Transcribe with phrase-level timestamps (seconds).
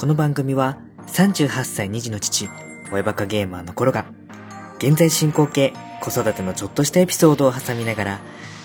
[0.00, 2.48] この番組は38歳2児の父、
[2.90, 4.06] 親バカゲーマーの頃が、
[4.78, 8.20] 現在進行形、子育てのちょっとしたエピソードを挟みながら、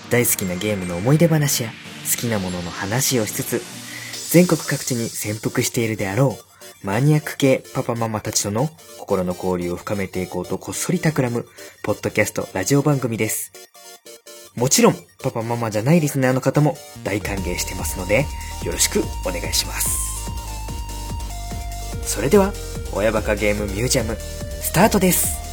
[0.09, 1.71] 大好きなゲームの思い出話や
[2.09, 3.62] 好きなものの話をしつつ、
[4.32, 6.38] 全国各地に潜伏しているであろ
[6.82, 11.45] う、マニアック系パパママたちとの心の交流を深めていこうとこっそり企む、
[11.84, 13.52] ポッドキャストラジオ番組です。
[14.55, 18.26] もちろん、パパママじゃないリスナーの方も大歓迎してますので、
[18.63, 20.15] よろしくお願いします。
[22.05, 22.54] それでは、
[22.94, 25.46] 親バカゲームミュージアム、スタートです。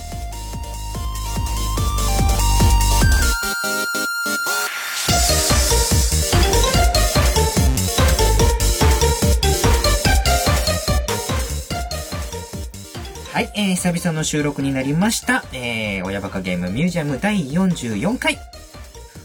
[13.32, 15.42] はい、えー、久々の収録になりました。
[15.54, 18.38] えー、親バカゲームミュージアム第44回。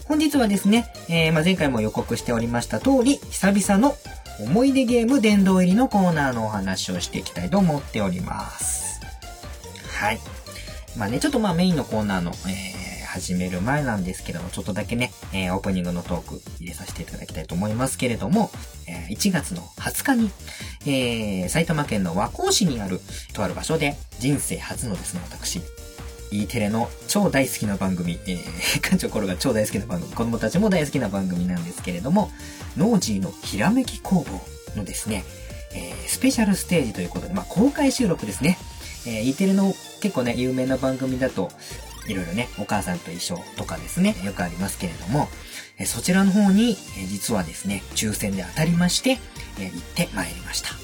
[0.08, 3.94] 本日はですね、えー、まあ、前回も予告しておりました通り、久々の
[4.40, 9.02] 思い出ゲーム殿堂入りのコーナーのお話をしていきたいと思っております。
[10.00, 10.18] はい。
[10.96, 18.50] まあね、ちょっとまあメインのコーナーの、えー、始める前なんですけども、ちょっとだけね、えー、オープニングのトーク入れさせていただきたいと思いますけれども、
[18.86, 20.30] えー、1月の20日に、
[20.86, 23.00] えー、埼玉県の和光市にある、
[23.34, 25.60] とある場所で、人生初のですね、私、
[26.30, 32.30] E テレの超大好きな番組、えー、 館長コロが超大好きな番組、子供たちも大好きな番組なんですけれども、
[32.76, 34.40] ノージーのひらめき工房
[34.76, 35.24] のですね、
[35.72, 38.58] えー、スペシャルステージということで、まあ、公開収録ですね。
[39.06, 41.50] えー、E テレの結構ね、有名な番組だと、
[42.06, 45.28] いろいろね、お母さんと一緒とかですね、よくありますけれども、
[45.78, 49.18] えーそちらの方に、えー実はですね、抽選で当たりまして、
[49.58, 50.70] えー行ってまいりました。
[50.70, 50.74] は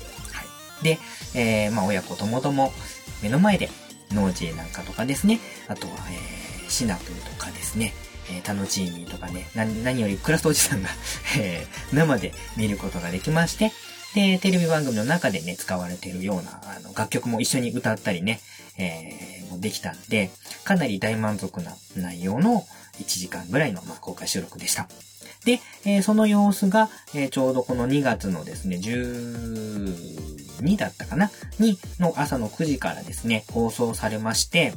[0.82, 0.84] い。
[0.84, 0.98] で、
[1.34, 2.72] えーまあ、親子ともども、
[3.22, 3.70] 目の前で、
[4.14, 7.92] ノージーなんかとかですね、あとは、えーシナプーとかですね、
[8.30, 10.88] えータノチーミーとかね、な何よりクラストおじさんが、
[11.38, 13.72] えー生で見ることができまして、
[14.14, 18.40] で、テレビ番組の中でね、使われているような、あの、楽曲も一緒に歌ったりね、
[18.78, 20.30] えーもうできたんで、
[20.64, 22.66] かなり大満足な内容の
[22.98, 24.88] 1時間ぐらいの、まあ、公開収録でした。
[25.44, 31.30] で、えーその様子が、えーちょうどこの2月のですね、12だったかな？
[31.58, 34.72] に、の朝の9時からですね、放送されまして、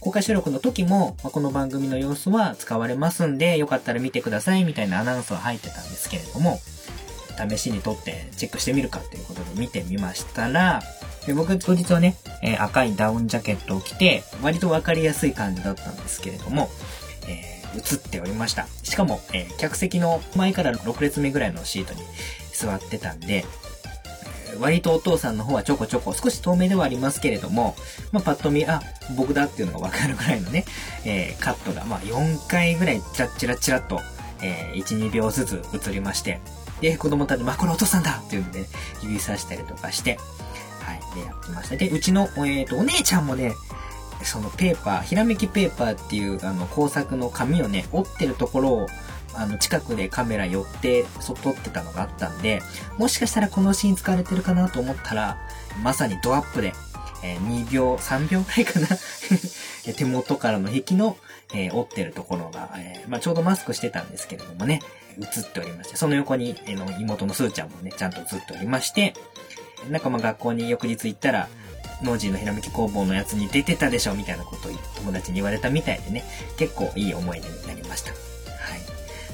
[0.00, 6.60] 公開収録の時も、まあこの番組の様子は使われますんで、よかったら見てくださいみたいなアナウンスは入ってたんですけれども、
[7.50, 10.82] 試しに撮ってチェックしてみるかということで見てみましたら、
[11.26, 16.70] で僕当日はね、えー赤いダウンジャケットを着て、割とわかりやすい感じだったんですけれども、
[17.76, 18.66] 映っておりました。
[18.82, 22.00] しかも、えー客席の前から6列目ぐらいのシートに
[22.52, 23.44] 座ってたんで、
[24.60, 27.74] 割とお父さんの方はちょこちょこ、少し遠目ではありますけれども、
[28.12, 28.80] まあ、パッと見、あ、
[29.16, 30.64] 僕だっていうのがわかるぐらいのね、
[31.04, 34.00] えーカットが、まあ、4回ぐらいチラッチラッチラッと、
[34.42, 36.40] えー1、2秒ずつ映りまして、
[36.80, 38.66] で、子供たち、まあ、これお父さんだっていうんで、ね
[39.02, 40.18] 指さしたりとかして、
[40.80, 41.76] はい、で、やってました。
[41.76, 43.54] で、うちの、えっ、と、お姉ちゃんもね、
[44.26, 48.86] そのペーパー、ひらめきペーパーっていう、あの、工作の紙をね、折ってるところを、
[49.34, 52.62] あの、近くでカメラ寄って、そ、撮ってたのがあったんで、
[52.98, 55.38] もしかしたらこのシーン使われてるかなと思ったら、
[55.82, 56.72] まさにドアップで、
[57.22, 58.88] えー2秒、3秒くらいかな。
[59.96, 61.16] 手元からの壁の、
[61.52, 64.80] えー折ってるところが、えーまあ、ちょうどマスクしてたんですけれどもね、
[65.18, 69.14] 映っておりまして、その横に、えーの妹のスーちゃんもね、ちゃんと映っておりまして、
[69.90, 71.48] なんかまあ学校に翌日行ったら、
[72.04, 76.24] ノージーのひらめき工房のやつに出てたでしょみたいなことを友達に言われたみたいでね、
[76.56, 78.10] 結構いい思い出になりました。
[78.12, 78.20] はい。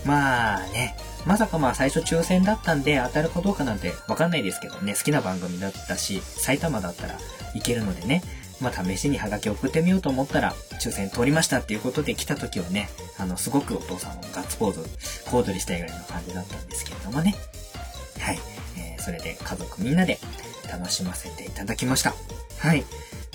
[0.06, 7.18] まあね、まさかまあ最初抽選だったんで当たるかどうかなんてわかんないですけどね、好きな番組だったし、埼玉だったら
[7.54, 8.22] いけるのでね、
[8.60, 12.88] まあ試しにハガキ送ってみようと思ったら、抽選通りましたっていうことで来た時はね、
[13.18, 14.88] あの、すごくお父さんもガッツポーズ、
[15.30, 17.34] 小躍りしたいぐらいの感じだったんですけれどもね。
[18.20, 18.38] はい。
[18.76, 20.18] えーそれで家族みんなで
[20.70, 22.14] 楽しませていただきました。
[22.58, 22.84] はい。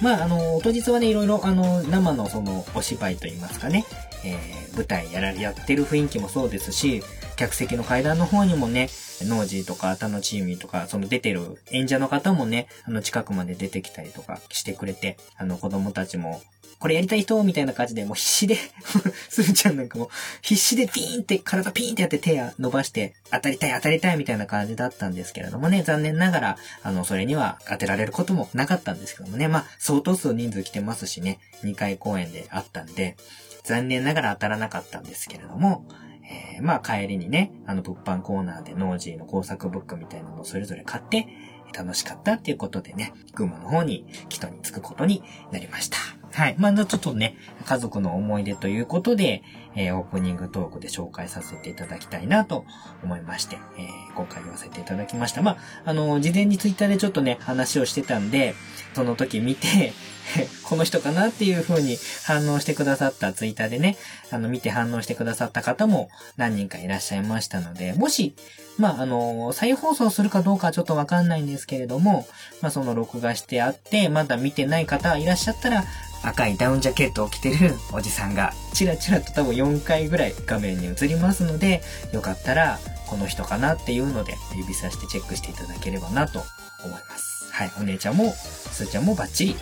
[0.01, 3.85] まあ、あの、当日はね、いろいろ、あの、生のその、お芝居といいますかね、
[4.23, 7.01] えー舞台やら、やってる雰囲気もそうですし、
[7.37, 8.89] 客席の階段の方にもね、
[9.21, 16.41] ノージーとか、他のチームとか、その出てる演者の方もね、あの、近くまで出てきたりとかしてくれて、あの、子供たちも、
[16.79, 18.57] これやりたい人みたいな感じで、もう必死で、
[19.29, 20.09] すずちゃんなんかも、
[20.41, 33.15] 必死でピーンって、体ピーンってやって手伸ばして、当たりたい当たりたいみたいな感じだったんですけれどもね、残念ながら、あの、それには当てられることもなかったんですけどもね、まあ、相当数人数来てますしね、2回公演であったんで、
[33.63, 35.85] 残念ながら当たらなかったんですけれども、
[36.27, 41.27] えーまあ帰りにね、あの物販コーナーでノージーの工作ブックみたいなのをそれぞれ買って、
[41.75, 45.97] 楽しかったっていうことでね、群馬の方に、キトに着くことになりました。
[46.35, 46.55] はい。
[46.59, 49.41] まあ、ちょっとね、家族の思い出ということで、
[49.75, 52.65] えー、オープニングトークで紹介させていただきたいなと
[53.03, 55.41] 思いまして、えー、今回言わせていただきました。
[55.41, 58.55] まあ、あの、事前にツイッターでちょっとね、話をしてたんで、
[58.93, 59.93] その時見て
[60.63, 63.97] この人かなっていう風に反応してくださったツイッターでね、
[64.31, 68.35] あの、見て反応してくださった方も何人かいらっしゃいましたので、もし、
[68.77, 72.27] まあ、あの、再放送するかどうかちょっとわかんないんですけれども、
[72.61, 75.85] まあ、その録画してあって、まだ見てない方いらっしゃったら、
[76.23, 81.81] 赤いダウンジャケットを着てるおじさんが、チラチラと多分4回ぐらい画面に映りますので、
[82.13, 86.39] よかったら、この人かなっていうので、指さしてチェックしていただければなと
[86.83, 87.51] 思います。
[87.51, 89.57] はい、お姉ちゃんも、すーちゃんもバッチリ映っ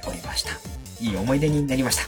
[0.00, 0.50] ておりました。
[1.00, 2.02] いい思い出になりました。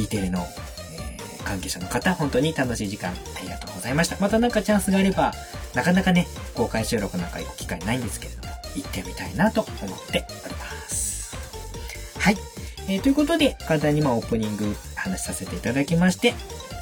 [0.00, 4.16] E テレの、えー、関係者の方、本当に楽しい時間ありがとうございました。
[4.20, 5.32] またなんかチャンスがあれば、
[5.74, 11.36] なかなかね、公開収録なんか行く機会ないんですけれども、行ってみたいなと思っております。
[12.18, 12.59] はい。
[12.90, 16.34] えー、ということで、簡単にまあオープニング話させていただきまして、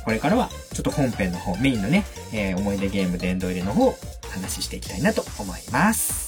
[0.07, 3.95] これからはちょっと本編の方、メインのね、えー、思い出ゲーム殿堂入りの方、
[4.31, 6.27] 話していきたいなと思います。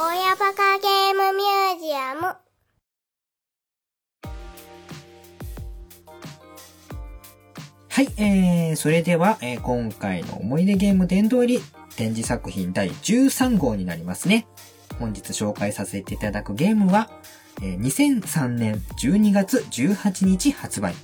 [0.00, 2.47] 親バカゲームミュージアム
[7.98, 11.60] はい、えー、それでは、えー、今回の思い出ゲーム殿堂入り
[11.96, 14.46] 展示作品第13号になりますね。
[15.00, 17.10] 本日紹介させていただくゲームは、
[17.60, 20.94] えー、2003年12月18日発売。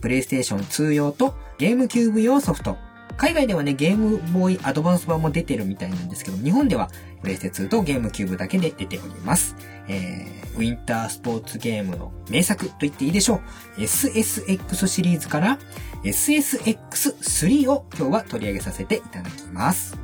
[0.00, 2.78] プレイステーション2用とゲームキューブ用ソフト、
[3.16, 6.90] 海外ではね、ゲームボーイアドバンス版も出てるみたいなんですけど、日本では
[7.22, 9.54] プレイステ2とゲームキューブだけで出ております。
[9.88, 13.40] えー、ウィンタースポーツゲームの名作と言っていいでしょ
[13.76, 13.80] う。
[13.80, 15.58] SSX シリーズから
[16.04, 19.98] SSX3 を今日は取り上げさせていただきます。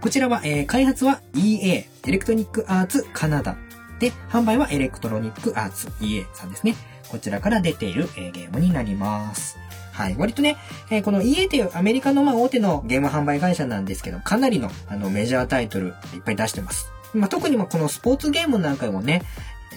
[0.00, 3.56] こちらは、えー、開発は EA、エレクトニックアーツカナダ。
[3.98, 6.76] で、販売はエレクトロニックアーツ EA さんですね。
[7.08, 9.58] こちらから出ている、えー、ゲームになります。
[9.92, 10.16] はい。
[10.16, 10.56] 割とね、
[10.90, 16.92] えー、この EA っていうアメリカのまあ大手のゲーム販売会社なんですけど、かなりのあのメジャータイトルいっぱい出してます。
[17.14, 19.22] まあ、特にまこのスポーツゲームなんかもね、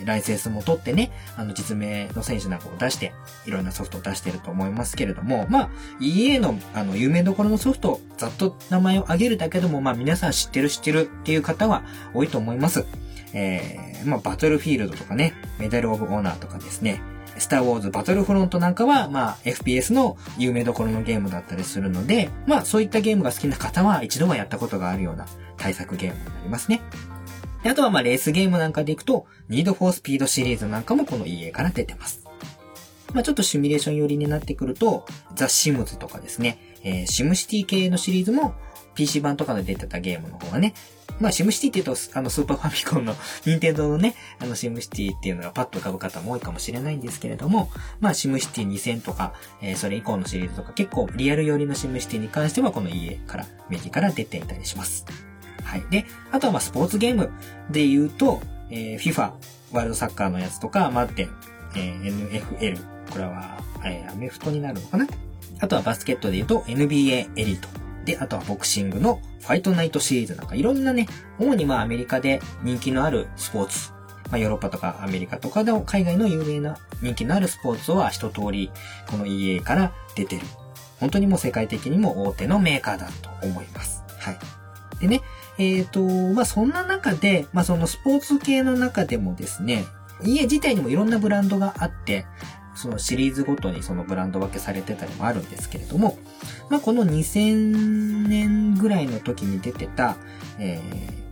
[0.05, 3.13] ライセンスも取ってね、あの実名の選手なんかを出して、
[3.45, 11.83] いろんなソフトを出してると思いますけれども、まあ、EA のあの有名どころのソフト、ざっと名前を挙げるだけでも、まあ皆さん知ってる知ってるっていう方は
[12.13, 12.85] 多いと思います。
[13.33, 17.01] えー、まあバトルフィールドとかね、メダルオブオーナーとかですね、
[17.37, 25.25] スターウォーズバトルフロントなんかは、まあ、FPS の有名どころのゲームだったりするので、まあ、そういったゲームが好きな方は一度はやったことがあるような
[25.57, 26.81] 対策ゲームになりますね。
[27.63, 32.25] であとは、まあ、レースゲームなんかでいくと、ニードフォースピードシリーズなんかもこの EA から出てます。
[33.13, 35.05] まあ、ちょっとシミュレーション寄りになってくると、
[35.35, 38.55] ザ・シムズとかですね、えー、シムシティ系のシリーズも
[38.95, 40.73] PC 版とかで出てたゲームの方がね、
[41.19, 43.15] まあ、シムシティって言うと、あの、スーパーファミコンの、
[43.45, 47.69] ニンテンドのね、あの、シムシティっていうのがパッと浮かぶ方も多いかもしれないんですけれども、
[47.99, 55.05] まあ、シムシティ2000とか、えー、それ以降のシリーズとか、結構リアル寄りのシムシティに関しては、この EA から、メディから出ていたりします。
[55.71, 55.85] はい。
[55.89, 57.31] で、あとはまあ、スポーツゲーム
[57.69, 59.31] で言うと、えー、FIFA、
[59.71, 61.29] ワールドサッカーのやつとか、マッテン、
[61.77, 62.77] えー、NFL、
[63.09, 65.07] これは、えー、アメフトになるのかな？
[65.61, 67.69] あとはバスケットで言うと NBA エリート。
[68.03, 71.07] で、あとはボクシングのファイトナイトシリーズなんかいろんなね、
[71.39, 73.91] 主にまあアメリカで人気のあるスポーツ、
[74.29, 78.71] まあヨーロッパとかアメリカとかでも海外の有名な人気のあるスポーツは一通り
[79.09, 80.41] この EA から出てる。
[80.99, 84.03] 本当にもう世界的にも大手のメーカーだと思います。
[84.19, 84.37] はい。
[84.99, 85.21] でね、
[85.57, 86.01] えっ、ー、と、
[86.33, 89.85] まあそんな中で、まあそのスポーツ系の中でもですね、
[90.23, 92.25] 家自体にもいろんなブランドがあって、
[92.75, 96.17] そのシリーズごとにそのブランド分けされてたりもあるんですけれども、
[96.69, 100.15] まあ、この2000年ぐらいの時に出てた、
[100.57, 100.79] え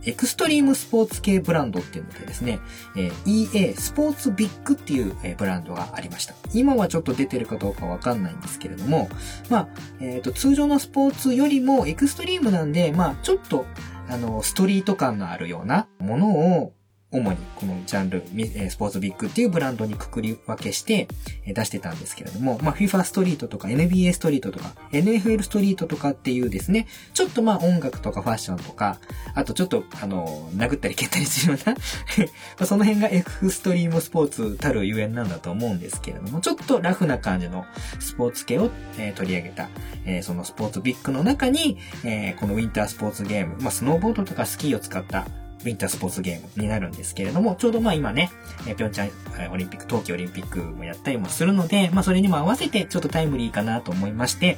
[0.04, 2.60] ー、エクストリームスポーツ系ブランドっていうのでですね、
[2.96, 6.34] えー、EA スポーツビッグっていう、えー、ブランドがありました。
[6.52, 9.08] 今はちょっと出てるかどうかわかんないんですけれども、
[9.48, 9.68] まあ、
[10.00, 13.66] えっ、ー、と、通常のスポーツよりもエクストリームなんで、まあ、ちょっと、
[14.10, 16.72] あの、ストリート感のあるようなものを、
[17.12, 18.22] 主にこのジャンル、
[18.70, 21.08] スポーツビッグっていうブランドにくくり分けして
[21.44, 29.00] 出してたんですけれども、まあ FIFA ストリートとか NBA ストリートとか NFL ストリートとかっていうですね、ちょっとまあ音楽とかファッションとか、
[29.34, 31.76] あとちょっとあの、殴ったり蹴ったりするような
[32.64, 37.64] その辺がエクストリームスポーツたるゆえんなんだと思うんですけれども、ちょっとラフな感じの
[37.98, 39.68] スポーツ系を、え、取り上げた、
[40.06, 45.26] え、そのスポーツビッグの中に、え、このウィンタースポーツゲーム、まあスノーボードとかスキーを使った
[45.62, 48.30] ウィンタースポーツゲームになるんですけれども、ちょうどまあ今ね、
[48.64, 49.10] ピョンチャ
[49.48, 54.56] ンオリンピック、冬季オリンピックもやったりもするので、まあそれにも合わせてちょっとタイムリーかなと思いまして、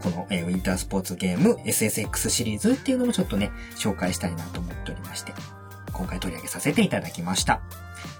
[0.00, 5.32] この、えーウィンタースポーツゲーム SSX シリーズっていうのもちょっとね、紹介したいなと思っておりまして、
[5.92, 7.60] 今回取り上げさせていただきました。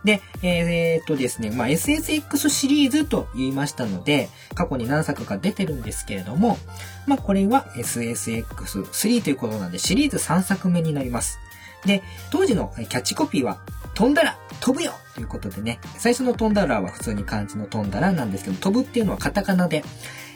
[0.05, 6.59] で、えーっとですね、まあ、SSX シリーズと言いましたので、過去に何作か出てるんですけれども、
[7.07, 11.39] まあ、これは SSX3 ということなんで、シリーズ3作目になります。
[11.85, 13.61] で、当時のキャッチコピーは、
[13.95, 19.83] 飛んだら飛ぶよということでね、最初の飛んだらは普通に漢字の飛んだらなんですけど、飛ぶっていうのはカタカナで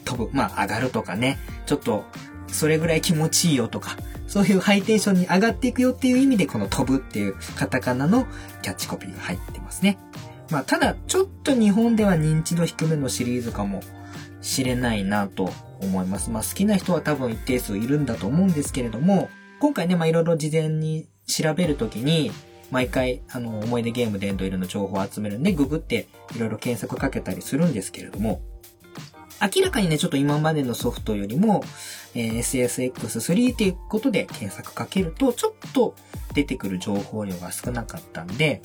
[0.05, 0.31] 飛ぶ。
[0.33, 2.05] まあ、上がるとかね、ちょっと、
[2.49, 3.97] それぐらい気持ちいいよとか、
[4.27, 8.27] そういうハイテンションに上がっていくよっていう意味で、この飛ぶっていうカタカナの
[8.63, 9.99] キャッチコピーが入ってますね。
[10.51, 13.83] まあ、ただ、ちょっと日本では認知度低めのシリーズかも
[14.41, 16.31] しれないなと思います。
[16.31, 19.31] まあ、好きな人は多分一定数いるんだと思うんですけれども、
[19.61, 22.31] 今回ね、まあ、いろいろ事前に調べるときに、
[22.71, 28.41] 毎回、あの、思い出ゲームでエンドイルの情報を集めるんで、ググっていろいろ検索かけたりするんですけれども、
[29.43, 31.65] 明らかにね、ちょっと今までのソフトよりも、
[32.15, 35.95] えー SSX3 っていうことで検索かけると、ちょっと
[36.33, 38.63] 出てくる情報量が少なかったんで、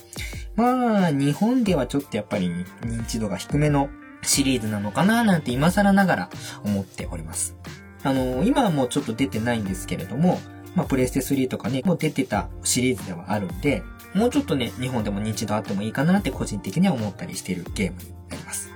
[0.54, 2.48] まあ、日本ではちょっとやっぱり
[2.82, 3.90] 認知度が低めの
[4.22, 6.30] シリーズなのかななんて今更ながら
[6.64, 7.56] 思っております。
[8.04, 10.40] あの、今はもうちょっと出てないんですけれども、
[10.78, 13.82] まあ、プレステ3とかね、もう出てたシリーズではあるんで、
[14.14, 18.70] もうちょっとね、日本でも認知度あってもいいかなって個人的には思ったりしてるゲームになります。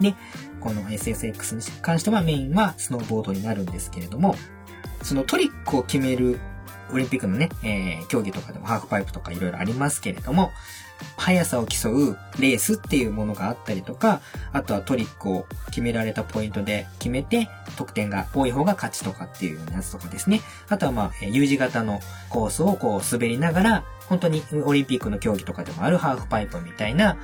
[0.00, 0.16] で、
[0.58, 4.34] この SSX に関してはメインはスノーボードになるんですけれども、
[5.02, 6.40] そのトリックを決める
[6.92, 10.50] オリンピックのね、えー競技とかでもハーフパイプとかいろいろありますけれども、
[11.16, 14.20] 速さを競うレースっていうものがあったりとか、
[14.52, 20.40] あとはトリックを決められたポイントで決めて、得点が多い方が勝ちとかっていうようなやつとかですね。
[20.68, 27.16] あとはまあ、U 字型のコースをこう滑りながら、本当にオリンピックの競技とかでもあるハーフパイプみたいな、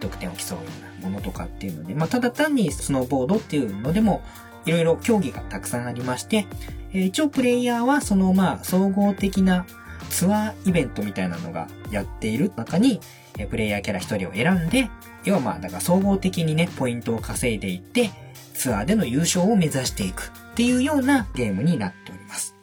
[0.00, 0.64] 得点を競うよ
[0.98, 4.22] うなものとかっていうので、まあ、ただ単にスノーボードっていうのでも、
[4.64, 6.46] いろいろ競技がたくさんありまして、
[6.92, 9.66] 一応プレイヤーはそのまあ、総合的な
[10.08, 13.00] ツアーイベントみたいなのがやっている中に、
[13.40, 14.90] えプレイヤーキャラ一人を選んで、
[15.24, 18.10] 要はまあ、だから総合的にね、ポイントを稼いでいって、
[18.54, 22.54] ツアーでの優勝を目指していくっていうようなゲームになっております。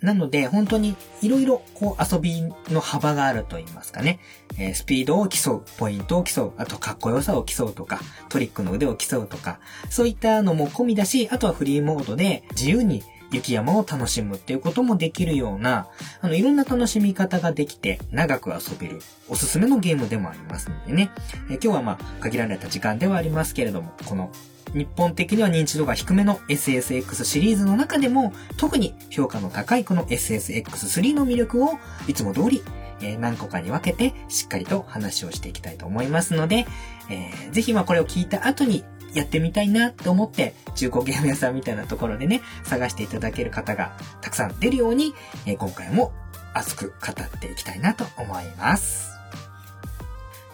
[0.00, 2.42] なので、本当にいろいろこう遊び
[2.72, 4.18] の幅があると言いますかね。
[4.58, 15.86] えースピードを競う、ポイントを競う、あとかっこよさを競うとか、トリックの腕を競うとか、そういったのも込みだし、あとはフリーモードで自由に雪山を楽しむっていうこともできるような、
[16.20, 21.10] あの、いろんな楽しみ方ができて、長く遊べる、おすすめのゲームでもありますのでね。
[21.48, 24.30] え今日はまあ、限られた時間ではありますけれども、この
[24.74, 32.62] 日本的には認知度が低めの SSX シリーズの中でも、特に評価の高いこの SSX3 の魅力を、いつも通り、
[33.02, 36.66] えー何個かに分けて、しっかりと話をしていきたいと思いますので、
[37.10, 38.84] えーぜひまあこれを聞いた後に、
[39.14, 45.14] やってみたいなと思って、中古ゲーム屋さんみたいなところでね、探していただける方がたくさん出るように、
[45.46, 46.12] えー今回も
[46.54, 49.10] 熱く語っていきたいなと思います。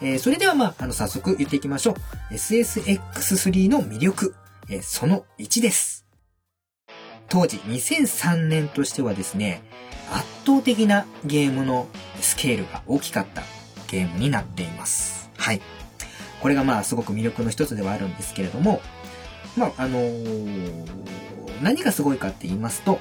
[0.03, 1.93] えーそれではまあ、あの、早速言っていきましょ
[2.31, 2.35] う。
[2.35, 4.35] SSX3 の魅力、
[4.69, 6.07] えーその1です。
[7.29, 9.63] 当時2003年としてはですね、
[10.13, 11.89] 圧倒的なゲームの
[12.21, 13.43] スケールが大きかった
[13.89, 15.31] ゲームになっています。
[15.37, 15.61] はい。
[16.47, 18.81] これがまあすごく魅力の一つではあるんですけれども、
[19.57, 20.85] まああのー
[21.61, 23.01] 何がすごいかって言いますと、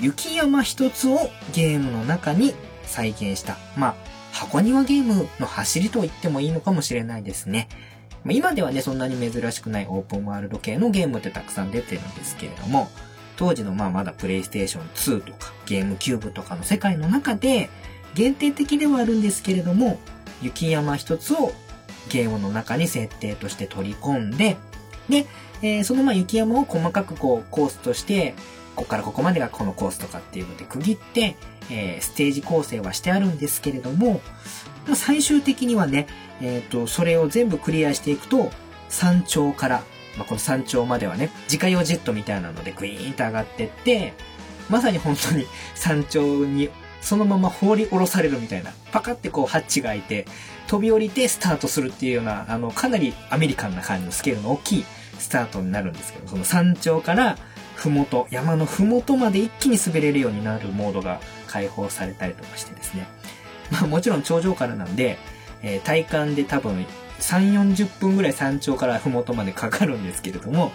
[0.00, 1.18] 雪山一つを
[1.52, 3.94] ゲームの中に再現した、まあ
[4.32, 7.68] 箱庭ゲームの走りと言ってもいいのかもしれないですね。
[8.24, 12.88] ま今ではね、そんなに珍しくないオープンワールド系のゲームってたくさん出てるんですけれども、
[13.36, 17.68] 当時のまあまだプレイステーション2とかゲームキューブとかの世界の中で
[18.14, 19.98] 限定的ではあるんですけれども、
[20.40, 21.52] 雪山一つを
[22.08, 24.56] ゲームの中に設定として取り込んで、
[25.08, 25.26] で、
[25.62, 28.34] えーそのまあ雪山を細かくこうコースとして、
[28.74, 31.36] ここからここまでがこのコースとかっていうので区切って、
[31.70, 34.20] えーステージ構成はしてあるんですけれども、
[34.86, 36.06] まあ最終的にはね、
[36.40, 38.50] えっ、と、それを全部クリアしていくと、
[38.88, 39.82] 山頂から、
[40.16, 44.12] まあ、この山頂まではね、自家用ジェットみたいなのでグイーンと上がってって、
[44.68, 46.70] まさに本当に山頂に
[47.00, 50.26] そのまま放り下ろされるみたいな、パカってこうハッチが開いて、
[50.66, 54.84] 飛び降りてスタートするっていうような、あの、かなりアメリカンな感じのスケールの大きい
[55.18, 57.38] スタートになるんですけど、その山頂から、
[57.74, 63.06] ふもと、山のふもとまで一気に滑れるようになるモードが開放されたりとかしてですね。
[63.70, 65.18] まあもちろん頂上からなんで、
[65.62, 66.86] えー体感で多分
[67.20, 70.72] 3、40分ぐらい山頂からふもとまでかかるんですけれども、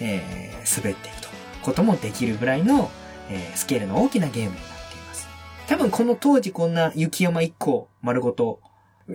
[0.00, 1.28] えー滑っていくと
[1.62, 2.90] こともできるぐらいの、
[3.28, 5.28] えースケールの大きなゲームになっています。
[5.68, 8.60] 多分この当時こんな雪山1個丸ごと、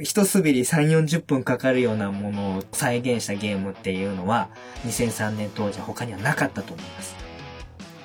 [0.02, 4.50] 一滑り3、40分かかるようなものを再現したゲームっていうのは、
[4.86, 7.16] 2003年当時他にはなかったと思います。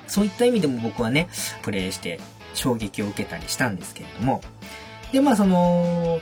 [0.07, 1.27] そういった意味でも僕はね、
[1.61, 2.19] プレイして
[2.53, 4.41] 衝撃を受けたりしたんですけれども。
[5.11, 6.21] で、まあその、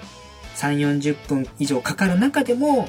[0.56, 2.84] 3、40分以上かかる中でも、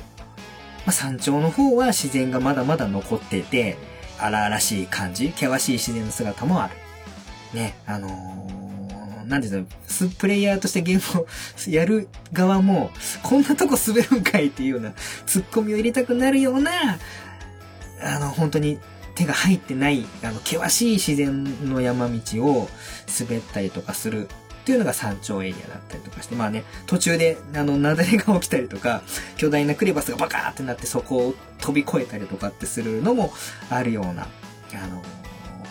[0.85, 3.77] まあ、山頂の方は自然がまだまだ残っていて、
[4.19, 6.75] 荒々しい感じ、険しい自然の姿もある。
[7.59, 8.42] ね、あのー、
[9.27, 11.27] なんですか、プレイヤーとしてゲームを
[11.71, 12.91] やる側も、
[13.23, 14.93] こんなとこ滑るんかいっていうような、
[15.27, 16.99] ツッコミを入れたくなるような、
[18.03, 18.79] あの、本当に
[19.15, 22.69] 手が入ってない、あの、険しい自然の山道を
[23.21, 24.29] 滑ったりとかする
[24.63, 29.03] っていうのが山頂エリアだったりとかして、まあね、途中で、あの、雪崩が起きたりとか、
[29.37, 33.33] 巨大なクレバスがバカーってなってそこを飛び越えたりとかってするのも
[33.71, 34.29] あるような、
[34.73, 35.03] あの、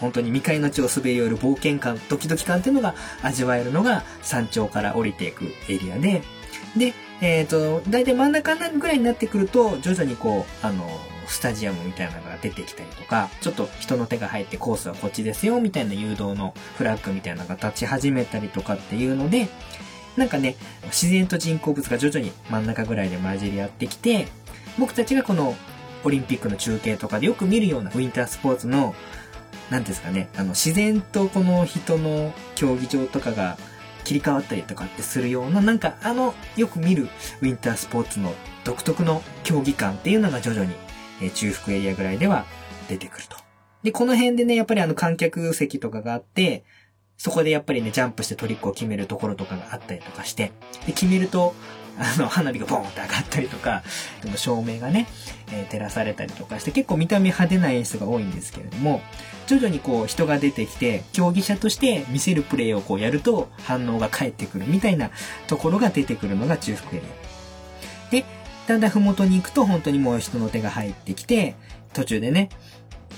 [0.01, 6.23] 本当に未開の地を滑り降りる冒険感、ドキドキ感っていうのが味わえるのが山頂から降りていくエリアで、
[6.75, 10.89] で、えっ、ー、と、だいたい真ん中ぐらいになってくると、徐々にこう、あの、
[11.27, 19.47] スタジアムみたいなのが出てきたりとか、ちょっと人の手が入ってコースはこっちですよ、みたいな誘導のフラッグみたいなのが立ち始めたりとかっていうので、
[20.17, 20.55] なんかね、
[20.85, 24.27] 自然と人工物が徐々に真ん中ぐらいで混じり合ってきて、
[24.79, 25.55] 僕たちがこの
[26.03, 28.95] オリンピックの中継とかでよく見るようなウィンタースポーツの、
[29.71, 33.57] なんですかね、あの、自然とこの人の競技場とかが
[34.03, 37.09] 切り替わったりとかってするような、なんかあの、よく見る
[37.41, 40.75] ウィンタースポーツの独特の競技感っていうのが徐々に
[41.21, 42.45] え中腹エリアぐらいでは
[42.89, 43.37] 出てくると。
[43.83, 46.63] で、この辺でね、やっぱりあの観客席とかがあって、
[47.17, 50.51] そこでやっぱりね、ジャンプしてトリックを決めるところとかがあったりとかして、
[50.85, 51.53] で、決めると、
[51.99, 53.83] あの、花火がボーンって上がったりとか、
[54.23, 55.07] でも照明がね、
[55.51, 59.01] えー、照らされたりとかして、結構見た目派手な演出が多いんですけれども、
[59.51, 65.11] 徐々にこう人が出てきて、競技者として見せるプレイをこうやると反応が返ってくるみたいな
[65.47, 67.01] ところが出てくるのが中腹エリ
[68.07, 68.11] ア。
[68.11, 68.25] で、
[68.65, 71.55] だんだん麓に行くと本当にもう人の手が入ってきて、
[71.91, 72.47] 途中でね、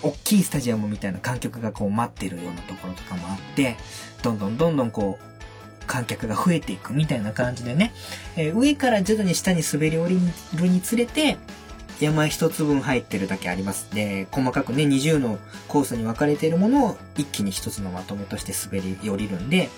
[0.02, 3.76] 大きいスタジアムみたいな観客がこう待ってるようなところとかもあって、
[4.24, 7.94] どんどんどんどんこう、観客が増えていくみたいな感じでね、
[8.38, 10.20] えー、上から徐々に下に滑り降り
[10.56, 11.38] るにつれて、
[12.00, 13.94] 山一つ分入ってるだけあります。
[13.94, 19.70] で、細かくね、20のコースに分かれているものを一気に一つのまとめとして滑り降りるんで、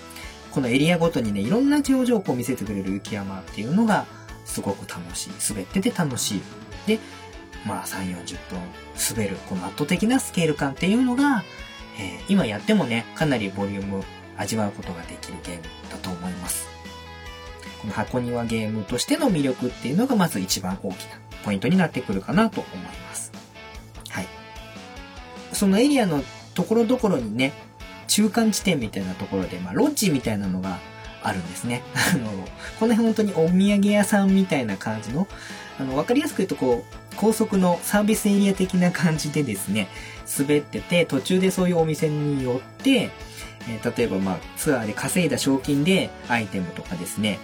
[0.52, 4.06] このエリアごとにね、いろんな表情を見せてくれる雪山っていうのが、
[4.44, 5.30] すごく楽しい。
[5.48, 6.40] 滑ってて楽しい。
[6.86, 6.98] で、
[7.66, 8.58] まあ3、40分
[9.16, 11.44] 滑る、この圧倒的なスケール感っていうのが、
[11.98, 14.02] えー、今やってもね、かなりボリューム
[14.36, 16.68] 味わうことができるゲームだと思います。
[17.80, 23.30] この箱庭ゲームとしての魅力っていうのがまず一番大きなポイントになってくるかなと思います。
[24.10, 24.26] はい。
[25.52, 27.52] そのエリアのところどころにね、
[28.08, 30.78] 中間地点みたいなところで、まあ、ロッジみたいなのが
[31.22, 31.82] あるんですね。
[31.94, 32.30] あの、
[32.80, 35.28] この辺本当にお土産屋さんみたいな感じの、
[35.78, 39.86] あの、わかりやすく言うとこう、高速のサービスエリア的な感じでですね、
[40.36, 43.10] 滑ってて、途中でそういうお店に寄って、
[43.68, 47.38] えー、例えばまあ、ツアーで稼いだ賞金でアイテムとかですね、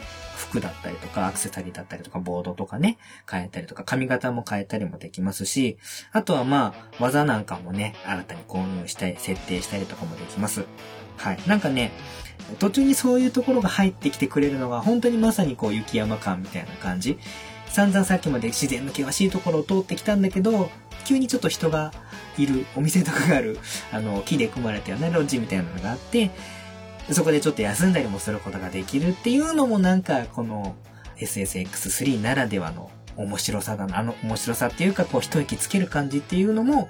[0.52, 2.98] 服だったりとか、アクセサリーだったりとか、ボードとかね、
[3.30, 5.78] 変えたりとか、髪型も変えたりもできますし、
[6.12, 10.66] あとはまあ、技なんかもね、新たに購入したり、設定したりとかもできます。
[11.16, 11.38] はい。
[11.46, 11.92] なんかね、
[12.58, 17.18] 途中にそういうところが入ってきてくれるのが、本当にまさにこう雪山感みたいな感じ。
[17.68, 20.70] 散々さっきまで自然の険しいところを通ってきたんだけど、
[21.06, 21.92] 急にちょっと人が
[22.36, 23.58] いる、お店とかがある、
[23.90, 26.30] あの、木で組まれたようなロッジみたいなのがあって、
[27.14, 30.76] そこでちょっと休んだりもすることができるっていうのもなんか、この
[31.18, 33.98] SSX3 ならではの面白さだな。
[33.98, 36.88] あの面白さっていうか、こう一息つける感じっていうのも、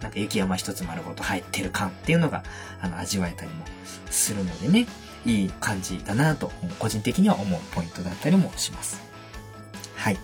[0.00, 2.42] なんか雪山一つ丸ごと入ってる感っていうのが、
[2.80, 3.64] あの、味わえたりも
[4.10, 4.86] するのでね、
[5.26, 9.02] いい感じだなと、個人的には思うポイントだったりもします。
[9.96, 10.18] はい。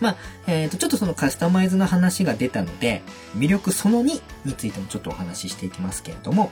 [0.00, 3.02] まあ、えっ、ー、と、ちょっとそのカスタマイズの話が出たので、
[3.36, 6.50] 魅力その2についてもちょっとお話ししていきますけれども、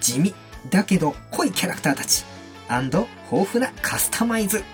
[0.00, 0.34] 地味
[0.70, 2.24] だけど濃いキャラクターたち、
[2.68, 4.64] 豊富なカスタマイズ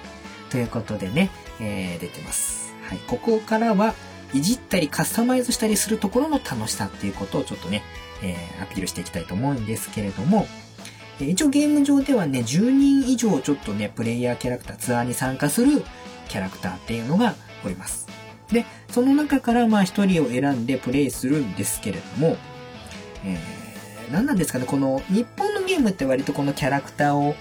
[0.50, 2.74] ということでね、えー、出てます。
[2.88, 2.98] はい。
[3.06, 3.94] ここからは、
[4.34, 7.82] いじったりカスタマイズしたりするところの楽しさっていうことをちょっとね、
[8.22, 10.46] えー、アピールしていきたいと思うんですけれども、
[11.20, 15.82] え、一応ゲーム上ではね、10人以上ちょっとね、プレイヤーキャラクター、ツアーに参加する
[16.28, 18.08] キャラクターっていうのがおります。
[18.50, 22.36] で、その中からまあ一人を選んでプレイするんですけれども、
[23.24, 27.34] えー、何なんですかね、この日本ゲームって割とこのキャラクターを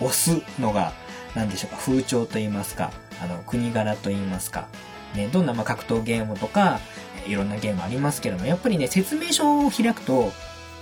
[0.00, 0.92] 押すのが、
[1.34, 4.68] 何でしょうか、風潮と言いますか、あの、国柄と言いますか、
[5.14, 6.80] ね、どんなま格闘ゲームとか、
[7.26, 10.32] いろんなゲームありますけども、やっぱりね、説明書を開くと、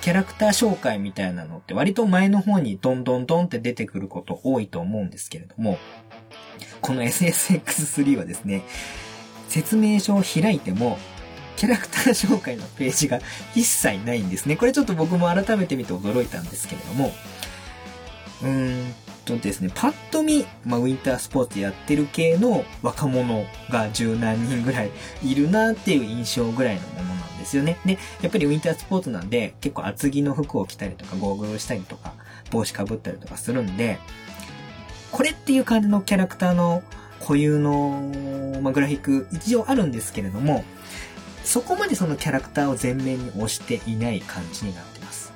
[0.03, 5.79] キャラクター紹介みたいなのって割と前の方にどんどんどんって出てくること多いと思うんですけれども、
[6.81, 8.63] この SSX3 はですね、
[9.49, 10.99] 説明書を開いても、
[11.57, 13.21] キャラクター紹介のページが
[13.55, 14.57] 一切ないんですね。
[14.57, 17.13] これちょっと僕も改めて見て驚いたんですけれども、
[18.43, 24.91] うーんとですね、パッと見、まあ、ウィンタースポーツやってる系の若者が十何人ぐらい
[25.23, 27.79] いるなっていう印象ぐらいのものなんですよね。
[27.85, 32.15] で、やっぱりウィンタースポーツなんで、結構厚着の服を着たりとか、ゴーグルしたりとか、
[32.51, 33.99] 帽子かぶったりとかするんで、
[35.11, 36.83] これっていう感じのキャラクターの
[37.21, 38.13] 固有の、
[38.63, 40.65] まあ、グラフィック一応あるんですけれども、
[41.47, 45.33] そこまでそのキャラクターを前面に押していない感じになってます。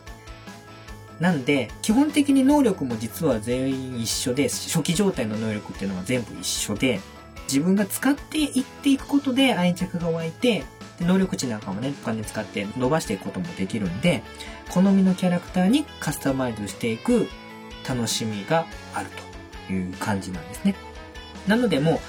[1.20, 7.01] なんで、基本的に能力も実は全員一緒で、初期状態の能力っていうのは全部一緒で、
[7.44, 10.64] 自分が使っていっていくことで愛着が湧いて、
[11.01, 14.25] 能力値なんかもね、お金使って伸ばしていくこともできるんで、
[14.68, 17.29] 好みのキャラクターにカスタマイズしていく
[17.88, 19.07] 楽しみがある
[19.68, 20.75] という感じなんですね。
[21.46, 22.01] なのでも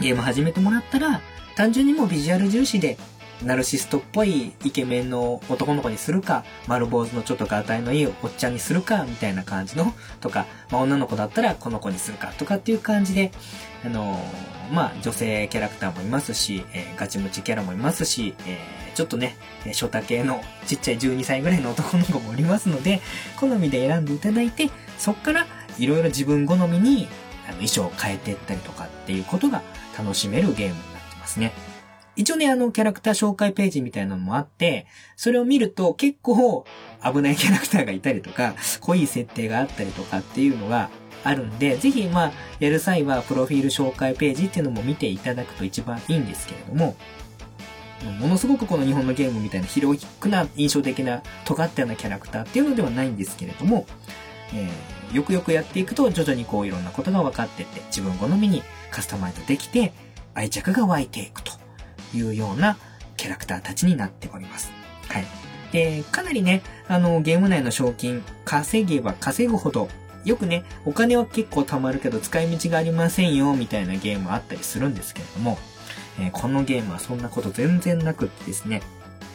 [0.00, 1.22] う、ゲーム始めてもらったら、
[1.56, 2.98] 単純にもうビジュアル重視で、
[3.42, 13.30] ナルシストっぽいイケメンの男の子にするか、丸坊主のちょっとガタイのいいおっちゃんにするか、みたいな感じの、とか、まあ、女の子だったらこの子にするか、とかっていう感じで、
[13.84, 19.36] あのー、まあ、女性キャラクターもいますし、えー、ガチムチキャラもいますし、えー、ちょっとね、
[19.72, 23.00] ショタ系のちっちゃい12歳ぐらいの男の子もおりますので、
[23.38, 25.46] 好みで選んでいただいて、そっから
[25.78, 27.08] いろいろ自分好みに
[27.46, 29.62] あの衣装を変えていったりとかっていうことが
[29.96, 31.52] 楽しめるゲームになってますね。
[32.18, 36.66] 一応ね、あの、キャラクター紹介ページみたいなのもあって、それを見ると結構
[37.00, 40.90] 危ないキャラクターがいたりとか、濃い設定があったりとかっていうのが
[41.22, 46.96] あるんで、ぜひまあ、やる際はプロフィール紹介ページっていうのも見ていただくと一番いいんですけれども、
[48.20, 53.86] ものすごくこの日本のゲームみたいなヒロイックな印象的な尖ったようなキャラクターっていうのではないんですけれども、
[54.52, 59.92] えー、よくよくやっていくと徐々にこういろんなことが分かってって、自分好みにカスタマイズできて、
[60.34, 61.57] 愛着が湧いていくと。
[62.14, 62.78] いうような
[63.16, 64.72] キャラクターたちになっております。
[65.08, 65.26] はい。
[65.72, 69.88] で、かなりね、あの、ゲーム内の賞金、稼げば稼ぐほど、
[70.24, 75.58] よくね、お金は結構貯まるけど使い道がありませんよ、みたいなゲームあったりするんですけれども、
[76.20, 78.82] えー、このゲームはそんなこと全然なくってですね、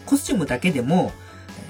[0.06, 1.12] コスチュームだけでも、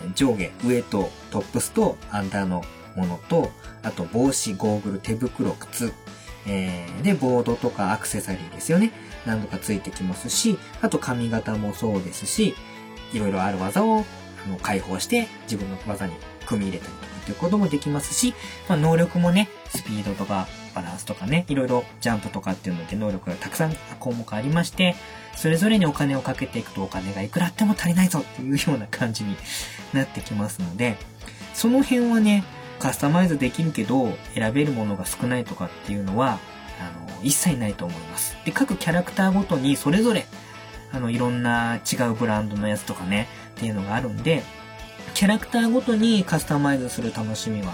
[0.06, 2.64] え上下、上とトップスとアンダーの
[2.96, 3.52] ものと、
[3.84, 5.94] あと帽子、ゴーグル、手袋、靴、
[6.48, 8.92] えー、で、ボードとかアクセサリーですよね。
[9.26, 12.56] 何度かついてきますし、あと髪型もそうですし、
[13.14, 14.06] いろいろある技を
[14.46, 16.14] あの解放して自分の技に
[16.46, 18.34] 組み入れたりとかっていうこともできますし、
[18.68, 24.96] まあ、能力もね、スピードとかバランスとかね、いろいろジャンプとかっていうので能力がたくさん項目ありまして、
[25.36, 29.36] それぞれにお金をかけていくとお金がいくらあっても足りないぞっていうような感じに
[29.94, 30.98] なってきますので、
[31.54, 32.44] その辺はね、
[32.80, 36.40] カスタマイズできるけど選べるものが少ないとかっていうのは、
[36.88, 38.38] あの、一切ないと思います。
[38.46, 40.26] で、各キャラクターごとにそれぞれ、
[40.92, 44.44] あの、いろんな違うブランドのやつとかね、っていうのがあるんで、
[45.14, 47.74] キャラクターごとにカスタマイズする楽しみは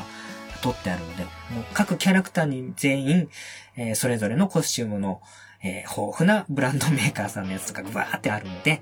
[0.62, 1.30] 取ってあるので、も
[1.62, 3.30] う各キャラクターに全員、
[3.76, 5.22] えー、それぞれのコスチュームの、
[5.64, 8.82] えー、豊富なブランドメーカーさんのやつとかがバーってあるので、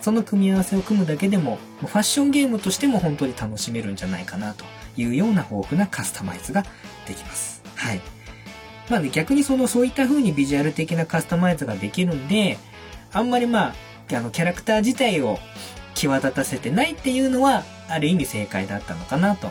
[0.00, 4.64] その組み合わせを組むだけでも、ファッションゲームとしても本当に楽しめるんじゃないかなと
[4.96, 6.64] いうような豊富なカスタマイズが
[7.06, 7.62] できます。
[7.74, 8.00] はい。
[8.90, 12.58] まあね、逆にその、そういった風にビジュアル的なカスタマイズができるんで、
[13.12, 13.74] あんまりまあ、
[14.16, 15.38] あの、キャラクター自体を
[15.94, 19.50] 際立たせてないっていうのは、ある意味正解だったのかなと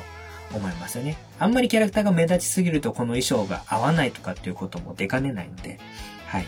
[0.53, 1.17] 思いますよね。
[1.39, 5.79] あんまりキャラクターが目立ちすぎるとこの衣装が合わないとかっていうことも出かねないので、
[6.27, 6.45] はい。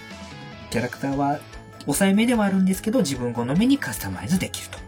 [0.69, 1.39] キャラクターは
[1.81, 4.79] 抑えめではあるんですけど、自分好みにカスタマイズできると。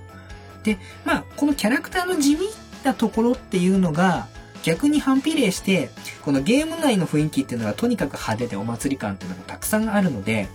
[0.63, 2.41] で、まあ、このキャラクターの地味
[2.83, 4.27] なところっていうのが、
[4.63, 5.89] 逆に反比例して、
[6.21, 10.47] このゲーム内の雰囲気っていうのがとにかく派手でお祭り感っていうのがたくさんあるので、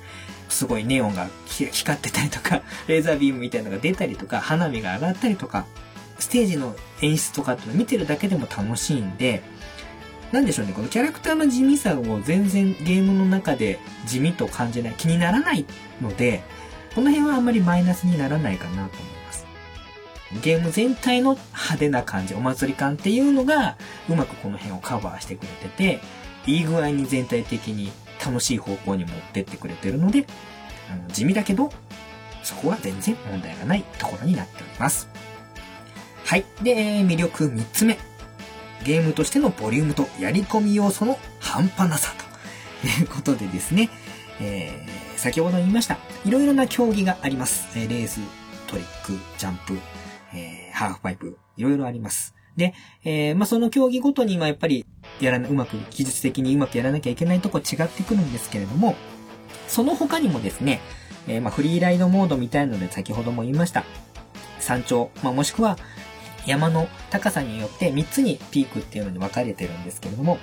[0.48, 5.66] すごいネオンが光ってたりとか、 レーザービームみたいなのが出たりとか、花火が上がったりとか、
[6.18, 9.42] ステージの演出とかっていうのを見てるだけでも楽しいんで、
[10.32, 15.64] なんでしょうね、このキャラクターの地味さを全然ゲームの中で地味と感じない、気にならない
[16.00, 16.42] ので、
[16.94, 19.15] この辺はあんまりマイナスにならないかなと思。
[20.42, 23.76] ゲーム全体の派手な感じ、お祭り感っていうのが、
[24.08, 26.00] うまくこの辺をカバーしてくれてて、
[26.46, 27.92] いい具合に全体的に
[28.24, 30.26] 楽しい方向に持ってってくれてるので、
[30.90, 31.70] あの地味だけど、
[32.42, 35.08] そこは全然問題がないところになっております。
[36.24, 36.44] はい。
[36.62, 37.98] で、魅力3つ目。
[38.84, 42.12] ゲームとしてのボリュームとやり込み要素の半端なさ
[42.82, 43.90] ということでですね、
[44.40, 45.98] えー、先ほど言いました。
[46.24, 47.66] いろいろな競技があります。
[47.76, 48.20] レース、
[48.68, 49.78] トリック、ジャンプ、
[50.76, 52.34] ハーフパイプ、いろいろあります。
[52.54, 54.84] で、えー、まあ、その競技ごとに、ま、やっぱり、
[55.20, 58.94] やらな、うまく、技術的にうまくやらなきゃいけないとこ違ってくるんですけれども、
[59.68, 60.82] その他にもですね、
[61.28, 63.84] えー、ま、フリーライドモードみたいので先ほども言いました。
[64.60, 65.78] 山頂、まあ、もしくは
[66.44, 70.38] 山の高さによって3つにピークっていうのに分かれてるんですけれども、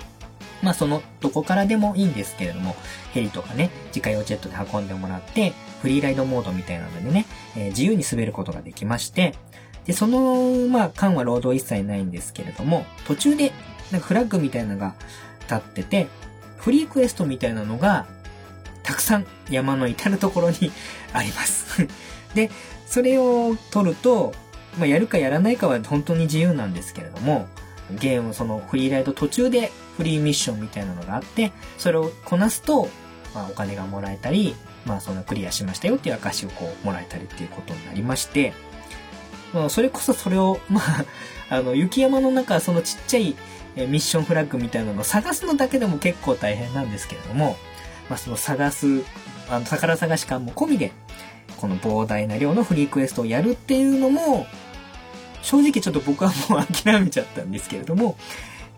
[0.63, 2.75] まあそのどこからでもいいんですけれども、
[3.13, 9.33] ヘリとかね、自家用ジェットで運んでもらって、フリーライドモードみたいなのでね、えー、自由に滑ることができまして、
[9.85, 13.51] で、その、まあ、間は労働一切ないんですけれども、途中で、
[13.91, 14.95] なんかフラッグみたいなのが
[15.41, 16.07] 立ってて、
[16.57, 18.05] フリークエストみたいなのが、
[18.83, 20.71] たくさん山の至るところに
[21.13, 21.87] あります。
[22.33, 22.49] で、
[22.87, 24.33] それを取ると、
[24.77, 27.47] まあ、やるかやらないかは本当に自由なんですけれども、
[27.91, 32.89] ゲーム、そのフリーライド途中でフリーミッションみたいなのがあって、それをこなすと、
[33.35, 38.53] まあ、お金がもらえたり、まあ、そのクリアしましたよっていう証をこう、もらえたりっていうことになりまして、
[39.53, 41.05] まあ、それこそそれを、 まあ、
[41.49, 43.35] あの、雪山の中、そのちっちゃい
[43.75, 47.57] ミッションフラッグみたいなのを探すのだけでも結構大変なんですけれども、
[48.09, 49.03] まあ、その探す、
[49.49, 50.91] あの、宝探し感も込みで、
[51.57, 54.47] この膨大な量のフリークエストをやるっていうのも、
[55.41, 58.17] 正直ちょっと僕はもう諦めちゃったんですけれども、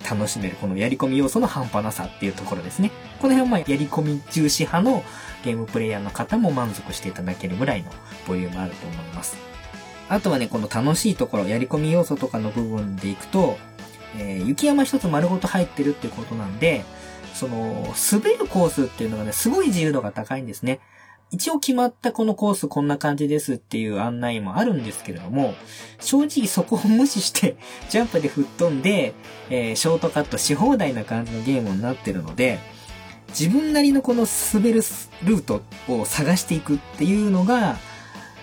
[0.09, 2.91] 楽しめるこのやり込み要素の半端なさっていうところですね。
[3.19, 5.03] この辺はまあやり込み重視派の
[5.43, 7.91] ゲームプレイヤーの方も満足していただけるぐらいの
[8.27, 9.54] ボリュームあると思います。
[10.09, 13.57] あとはね、この楽しいところ、やり込み要素とかの部分でいくと、
[14.17, 16.85] えー、雪山一つ丸ごと入ってるってことなんで、
[17.33, 20.79] その、滑るコースっていうのがね、すごい自由度が高いんですね。
[21.31, 25.53] 一応決まったこのコースこんな感じですっていう案内もあるんですけれども、
[25.99, 27.57] 正直そこを無視して
[27.89, 29.13] ジャンプで吹っ飛んで、
[29.49, 32.59] えー、ショートカットし放題な感じのゲームになってるので、
[33.29, 34.81] 自分なりのこの滑る
[35.23, 37.77] ルートを探していくっていうのが、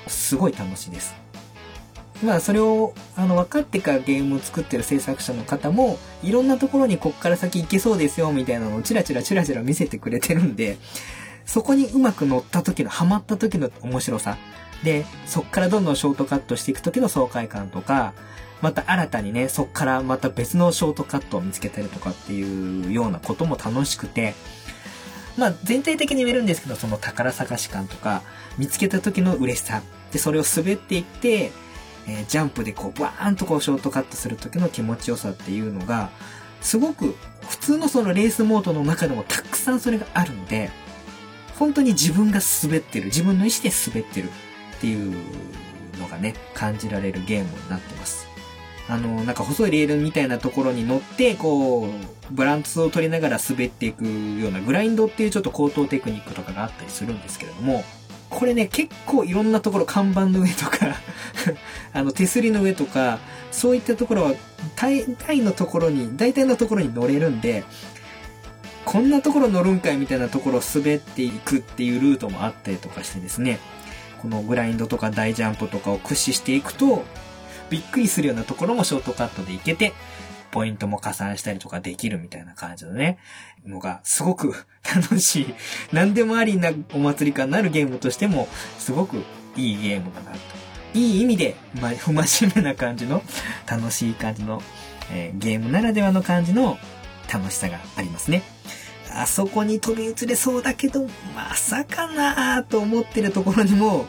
[0.08, 1.21] すごい楽しいです。
[2.22, 10.78] まあそれをあの分かってからゲームを作ってる制作者の方もいろんなところにこっから先行けそうですよみたいなのをチラチラチラチラ見せてくれてるんで
[11.44, 14.36] そこにうまく乗った時の、ハマった時の面白さ。
[14.82, 18.14] で、そっからどんどんショートカットしていく時の爽快感とか、
[18.60, 24.34] また新たにね、そっからまた別のショートカットを見つけたりとかっていうようなことも楽しくて、
[25.36, 28.22] まあ全体的に言えるんですけど、その宝探し感とか、
[28.58, 29.82] 見つけた時の嬉しさ。
[30.12, 31.52] で、それを滑っていって、
[32.06, 36.10] えー、ジャンプでこう、バーンとこうショートカットする時の気持ちよさっていうのが、
[36.60, 37.16] すごく
[37.48, 40.70] 普通のそのレースモードの中でもたくさんそれがあるんで、
[41.58, 44.28] 本当に自分が滑ってる、自分の意思で滑ってる
[44.76, 45.14] っていう
[46.00, 48.26] のがね、感じられるゲームになってます。
[48.88, 57.84] あの、なんか細いレールみたいなところに乗って、こう、バランスを取りながら滑っていくようなグラインドっていうちょっと高等テクニックとかがあったりするんですけれども、
[58.42, 60.96] これね、結構いろんなところ、看板の上とか
[61.94, 63.20] あの、手すりの上とか、
[63.52, 64.34] そういったところは、
[64.74, 67.62] 大体のところに、大体のところに乗れるんで、
[68.84, 73.60] こんなところ乗るんかいみたいなところを滑っていくっていうルートもあったりとかしてですね、
[74.20, 77.04] このグラインドとか大ジャンプとかを駆使していくと、
[77.70, 79.92] びっくりするようなところもショートカットでいけて、
[80.52, 83.18] ポイントも加算したりとかできるみたいな感じのね、
[83.66, 84.54] のがすごく
[84.94, 85.54] 楽しい、
[85.92, 88.46] 何でもありなお祭り感のあるゲームとしても、
[88.78, 89.24] すごく
[89.56, 90.38] いいゲームだなと。
[90.94, 93.24] いい意味で、まあ、 不真面目な感じの、
[93.66, 94.62] 楽しい感じの、
[95.10, 96.78] えー、ゲームならではの感じの
[97.32, 98.42] 楽しさがありますね。
[99.14, 104.06] あそこに飛び移れそうだけど、まさかなーと思ってるところにも、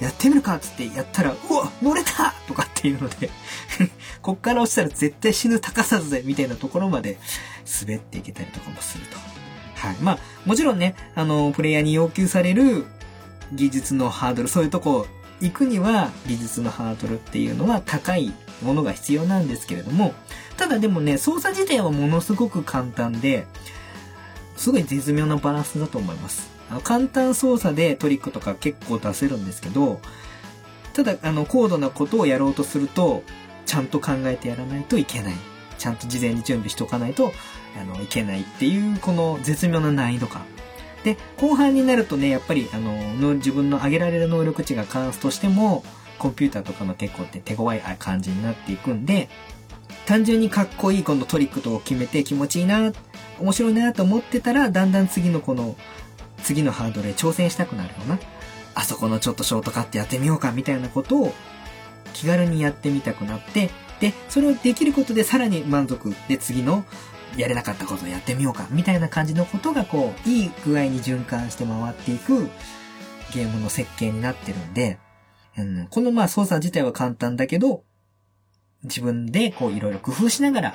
[0.00, 3.30] やってみるかっつってやったら、うわ乗れたとかっていうので
[4.22, 7.18] こっから落ちたら絶対死ぬ高さぜみたいなところまで
[7.80, 9.16] 滑っていけたりとかもすると。
[9.74, 9.96] はい。
[9.96, 12.86] まあ、もちろんね、あの、プレイヤーに要求される
[13.52, 15.06] 技術のハードル、そういうとこ
[15.40, 18.32] 行くには技術のハードルっていうのは高い
[18.62, 20.14] ものが必要なんですけれども、
[20.56, 23.46] ただでもね、操作自体はものすごく簡単で、
[24.56, 26.48] すごい絶妙なバランスだと思います。
[26.70, 30.00] あの簡単操作でトリックとか結構出せるんですけど、
[30.92, 33.24] ただ、あの、高度なことをやろうとすると、
[33.66, 35.34] ちゃんと考えてやらないといけない。
[35.78, 37.32] ちゃんと事前に準備しておかないと、
[37.80, 40.42] あの、いけないっていう、この絶妙な難易度感。
[41.04, 45.84] で、後半になるとね、やっぱり、あの、の自分の上げられる能力値がカンスとしても、
[46.18, 49.28] コンピューターとかの結構って手強い感じになっていくんで、
[50.06, 52.92] 単純にかっこいいこのトリックと決めて気持ちいいな、
[53.40, 55.76] 面白いなと思ってたら、だんだん次のこの、
[56.44, 58.18] 次のハードルへ挑戦したくなるような。
[58.74, 61.34] あそこのちょっとショートカットやってみようかみたいなことを
[62.22, 66.84] 気軽にやってみたくなって、で、それをできることでさらに満足で次の
[67.36, 72.48] やれなかったことをやってみようかみたいな感じのことがこう、いい具合に循環して回っていく
[73.34, 75.00] ゲームの設計になってるんで、
[75.58, 77.82] うん、このまあ操作自体は簡単だけど、
[78.84, 80.74] 自分でこういろいろ工夫しながら、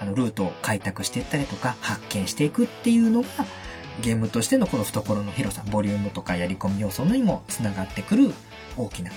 [0.00, 3.28] あの、ルートを開拓していったりとか、発見していくっていうのが、
[4.00, 8.32] ゲームとしてのこの懐の広さ、ボリュームとかやり込み要素にも繋がってくる
[8.76, 9.10] 大きな、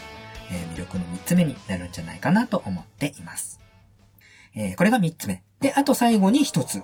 [0.50, 3.60] え魅力の3つ目になるんじゃないかなと思っています。
[4.56, 5.44] えーこれが3つ目。
[5.62, 6.82] で、あと最後に1つ。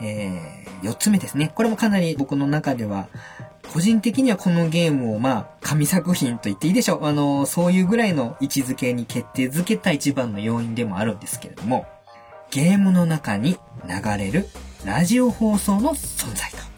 [0.00, 1.52] えー、4つ目ですね。
[1.54, 3.08] これもかなり僕の中では、
[3.72, 7.06] 個人的にはこのゲームをまあ、神作品と言っていいでしょう。
[7.06, 11.86] あの、そういうぐらいの位置づけに決定づけた一番の要因でもあるんですけれども、
[12.50, 14.48] ゲームの中に流れる
[14.84, 16.77] ラジオ放送の存在と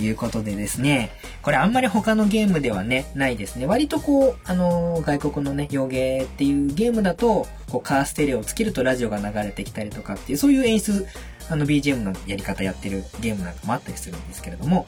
[0.00, 1.10] いうことでですね、
[1.42, 3.66] これあんまり他のゲームではね、ないですね。
[3.66, 11.06] 割とこう、あの、外国のね、洋芸っていうゲームだと、こう、カーステレオをつけるとラジオが流れてきたりとかっていう、そういう演出、
[11.48, 14.86] あの、BGM のやり方やってるゲームなんかもあったりするんですけれども、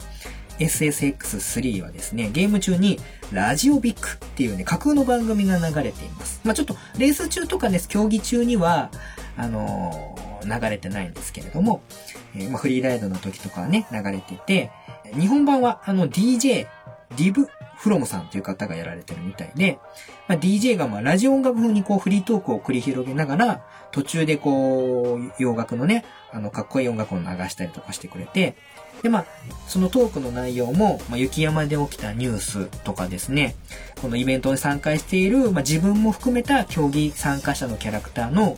[0.59, 2.99] SSX3 はですね、ゲーム中に
[3.31, 6.41] ラジオビックっていうね、架空の番組が流れています。
[6.43, 8.91] まあちょっと、レース中とかね、競技中には、
[9.35, 11.81] あのー流れてないんですけれども、
[12.35, 14.71] えーま、フリーライドの時とかね、流れてて、
[15.19, 16.67] 日本版はあの DJ、
[17.15, 19.77] リブ・フロムさんという方がやられてるみたいで、
[20.27, 28.55] まあ、DJ がまあラジオ音楽風にこうフリートークを繰り広げながら、途中でこう、洋楽のね、あの、かっこいい音楽を流したりとかしてくれて、
[29.01, 29.25] で、まあ、
[29.67, 33.55] そのトークの内容も、まあ、雪山で起きたニュースとかですね、
[34.01, 38.57] このイベントに参加している、まあ、自分も含めた競技参加者のキャラクターの、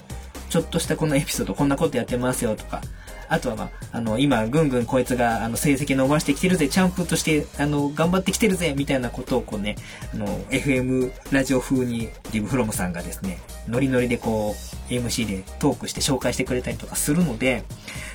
[0.50, 2.82] ちょっとしたこのエピソード、こんなことやってますよとか、
[3.30, 9.76] あとはまあ、あの、今、ぐんぐんこいつが、あの、成績伸ばしてきてるぜ、チャンプとして、あの、頑張ってきてるぜ、みたいなことをこうね、
[10.14, 14.56] あの、FM ラジオ風に、リブフロムさんがですね、ノリノリでこ
[14.90, 17.64] う、MC でトークして紹介してくれたりとかするので、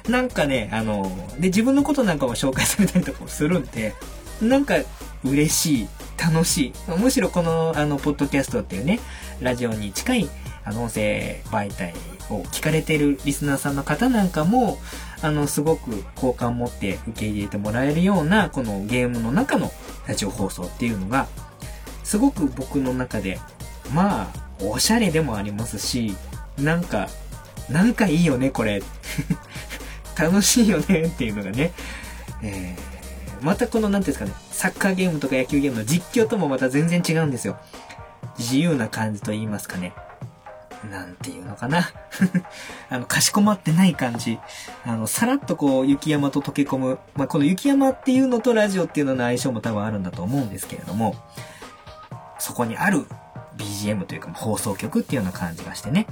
[0.09, 3.95] なんかね、あの、で、自分のことなんかも紹介されたりとかもするんで、
[4.41, 4.77] なんか、
[5.25, 6.73] 嬉しい、楽しい。
[6.99, 9.01] むしろこの、あの、ポッドキャストっていうね、
[9.41, 10.29] ラジオに近い、
[10.65, 11.95] あの、音声媒体
[12.31, 14.79] を聞かれてるリスナーさんの方なんかも、
[15.23, 19.71] あの、すごく好感を持って受け入れてもらえるような、このゲームの中の
[20.07, 21.27] ラジオ放送っていうのが、
[22.05, 23.39] すごく僕の中で、
[23.93, 26.15] まあ、おしゃれでもありますし、
[26.59, 27.09] なんか、
[27.69, 28.83] なんかいいよね、これ。
[30.19, 31.73] 楽しいよね、っていうのがね。
[32.43, 37.59] えー、またこの、なんていうんですかね、サッカーゲームとか野球ゲームの実況ともまた全然違うんですよ。
[38.39, 39.93] 自由な感じと言いますかね。
[40.89, 41.91] なんていうのかな。
[42.89, 44.39] あの、かしこまってない感じ。
[44.85, 46.99] あの、さらっとこう、雪山と溶け込む。
[47.15, 51.15] まあ、この雪山っていうのとラジオっていうのの相性も多分あるんだと思うんですけれども、
[52.39, 53.07] そこにある
[53.57, 56.07] BGM というか放送局っていうような感じがしてね。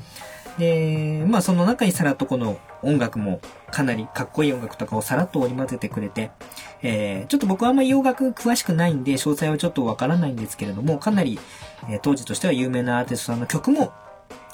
[0.59, 6.31] で、まあその中にさらっとこの音楽もかなりかっこいい音楽とかをさらっと織り交ぜてくれて、
[6.83, 11.39] えー、ちょっと僕はあんまり洋楽詳しくないんで詳細はちょっとわからないんですけれども、かなり、
[11.89, 13.93] えー当時としては有名なアーティストさんの曲も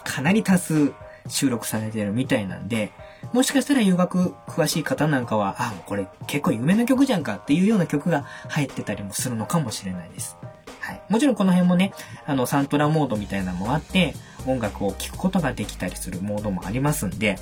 [0.05, 0.93] かなり多数
[1.29, 2.93] 収録されてるみたいなんで、
[3.33, 10.37] もしかしたら洋楽詳しい方なんかは、あ、これ結構有名な曲じゃんかっていうような曲が入ってたりもするのかもしれないです。
[10.81, 11.03] はい。
[11.09, 11.93] もちろんこの辺もね、
[12.27, 14.15] あの、サントラモードみたいなのもあって、
[14.47, 17.39] 音楽を聴くことができたりするモードもありますんで、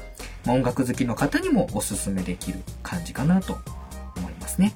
[0.47, 3.59] まあ、音楽好きの方にもおすすめできる感じかなと
[4.17, 4.75] 思いますね。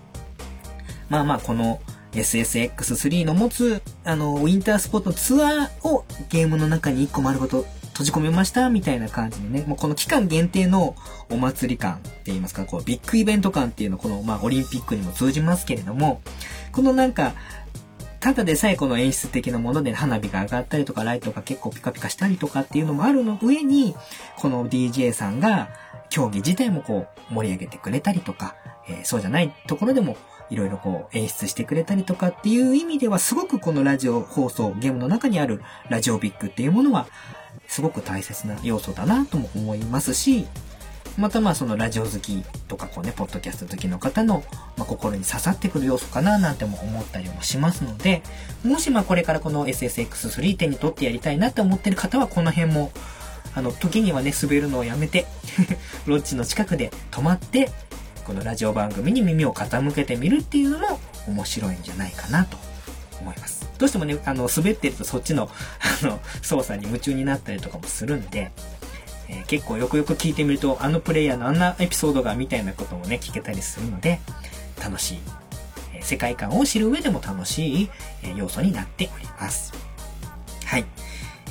[1.09, 1.81] まあまあ、この
[2.17, 7.65] SSX3 の持つ、あの、ウィンタースポットツアーをゲームの中に1個丸ごと
[7.97, 10.97] 閉じ込めましたみたいな感じでね、もうこの期間限定の
[11.31, 16.21] お祭り感って言いますか、こうビッグイベント感っていうの、この、まあ、オリンピックにも通じますけれども、
[16.73, 17.35] このなんか、
[18.21, 23.95] ただでさえこの演出的なもので花火が上がったりとか、ライトが結構ピカピカしたりとかっていうのもあるの上に、
[24.37, 25.71] この DJ さんが
[26.11, 28.57] 競技自体もこう盛り上げてくれたりとか、
[28.89, 30.17] えーそうじゃないところでも
[30.51, 37.07] いろいろこう演出してくれたりとかっていう意味ではすごくこのラジオ放送、ゲームの中にあるラジオビッグっていうものは
[37.67, 40.47] すごく大切な要素だなとも思いますし、
[41.19, 44.45] またまあそのラジオ好きとかこうね、ポッドキャスト好きの方の、
[44.77, 48.23] ま、心に刺さってくる要素かななんても思ったりもしますので、
[48.65, 52.93] もしまあこれからこの SSX3 手に取ってやりたいなって思ってる方はこの辺も、
[53.55, 55.27] あの、時にはね、滑るのをやめて、
[56.05, 57.71] ロッジの近くで止まって、
[58.27, 60.99] このラジオ番組に耳を傾けてみるっていうのも
[61.29, 62.57] 面白いんじゃないかなと
[63.21, 63.69] 思います。
[63.79, 65.49] どうしてもね、あの、滑ってるとそっちの、
[66.03, 68.51] あの、操作に夢中になったりとかもするんで、
[69.29, 74.21] えー結構よくよく聞いてみると、あのプレイヤーのあんなエピソードがみたいなこともね、聞けたりするので、
[74.83, 75.21] 楽しい、
[75.95, 77.91] えー世界観を知る上でも楽しい、
[78.25, 79.73] えー要素になっております。
[80.65, 80.85] はい。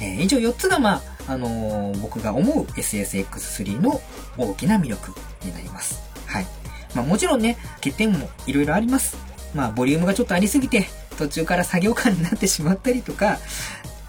[0.02, 4.02] えー以上4つが、まあ、あの僕が思う SSX3 の
[4.38, 5.14] 大きな魅力
[5.45, 6.02] になります。
[6.26, 6.47] はい。
[6.96, 9.18] まあもちろんね、欠点もいろいろあります。
[9.54, 10.88] まあボリュームがちょっとありすぎて、
[11.18, 13.38] 途中から作業感になってしまったりとか、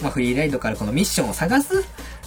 [0.00, 1.84] まあフリーライドからこのミッションを探す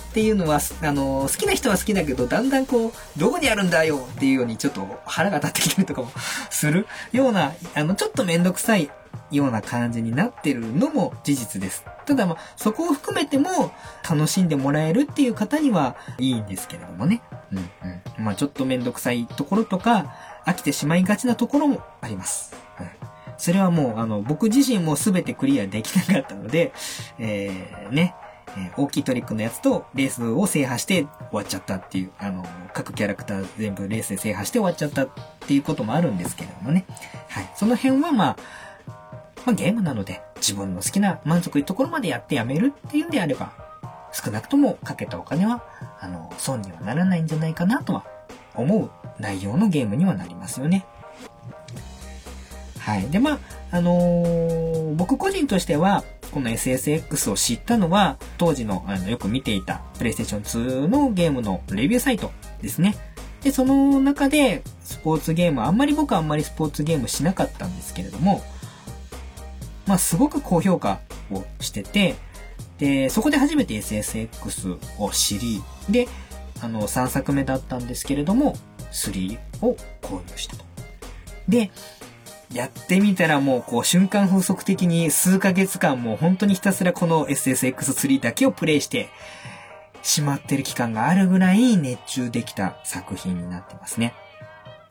[0.10, 6.12] っていうのは、あの、好きな人は好きだけど、だんだんこう、どこにあるんだよっていうようにちょっと腹が立ってきたりとかも
[6.50, 8.90] するような、あの、ちょっとめんどくさい
[9.32, 11.86] ような感じになってるのも事実です。
[12.08, 13.72] ただまあ、そこを含めても
[14.10, 17.22] 楽しんでもらえるっていう方にはいいんですけれどもね。
[17.52, 18.26] うんうん。
[18.26, 20.16] まあちょっとめんどくさいところとか、
[20.50, 22.56] 飽きてしまいがちなところもあります。
[22.80, 22.88] うん。
[23.38, 26.74] それはもう、あの、僕自身も全てクリアできなかったので、
[27.20, 28.16] えー、ね、
[28.58, 35.10] え、大きいトリックのやつとレースを制覇して終わっちゃったっていう、あの、各キャラクター全部レースで制覇して終わっちゃったっ
[35.42, 36.86] ていうこともあるんですけれどもね。
[37.28, 37.52] はい。
[37.56, 38.38] その辺はまあ、
[39.46, 43.54] まあ、ゲームなので自分の好きな満足いくところまでやってやめるっていうんであれば、
[44.12, 45.64] 少なくともかけたお金は、
[46.00, 48.04] あの、損にはならないんじゃないかなとは
[48.60, 48.90] 思う
[49.20, 50.86] 内容のゲームにはなりますよね。
[52.80, 53.10] はい。
[53.10, 53.40] で、まあ、
[53.72, 62.32] あのー、僕個人としては、この SSX を知ったのは、当時の、あの、よく見ていた PlayStation 2のゲームのレビューサイト
[62.62, 62.96] ですね。
[63.42, 68.42] で、その中で、スポーツゲーム、あんまり僕はあんまりスポーツゲームしなかったんですけれども、
[69.88, 71.00] まあ、すごく高評価
[71.32, 72.16] をしてて、
[72.80, 76.08] で、そこで初めて SSX を知り、で、
[76.62, 78.56] あの、3作目だったんですけれども、
[78.92, 80.66] 3を購入したと。
[81.48, 81.72] で、
[82.54, 89.10] やってみたらもうこう瞬間風速的に数ヶ月間もう本当にひたすらこの SSX3 だけをプレイして
[90.02, 94.16] しまってる期間があるぐらい熱中できた作品になってますね。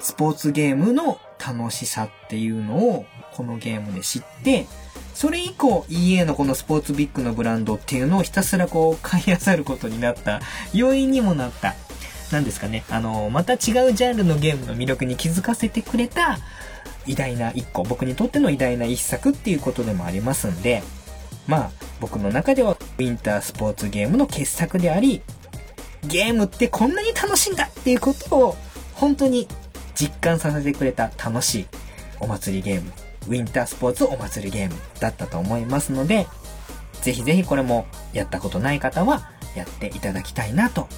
[0.00, 4.66] スポーツゲームの楽しさっていうのをこのゲームで知って、
[5.18, 10.40] それ以降 EA のこのスポーツビッグのブランドっていうのをひたすらこう買い漁ることになった
[10.72, 11.74] 要因にもなった。
[12.30, 12.84] なんですかね。
[12.88, 13.58] あの、また違う
[13.94, 16.38] ジャンルのゲームの魅力に気づかせてくれた
[17.04, 20.84] 偉大な一個、僕にとっての偉大な一作っていうことでもありますんで、
[21.48, 25.20] まあ、僕の中ではウィンタースポーツゲームの傑作であり、
[26.06, 28.56] ゲームってこんなに楽しいんだっていうことを
[28.94, 29.48] 本当に
[29.96, 31.66] 実感させてくれた楽しい
[32.20, 36.26] お祭りゲームウィンタースポーツお祭りゲームだったと思いますので、
[37.02, 40.88] ぜひぜひこれもやったことない方はやっていただきたいなと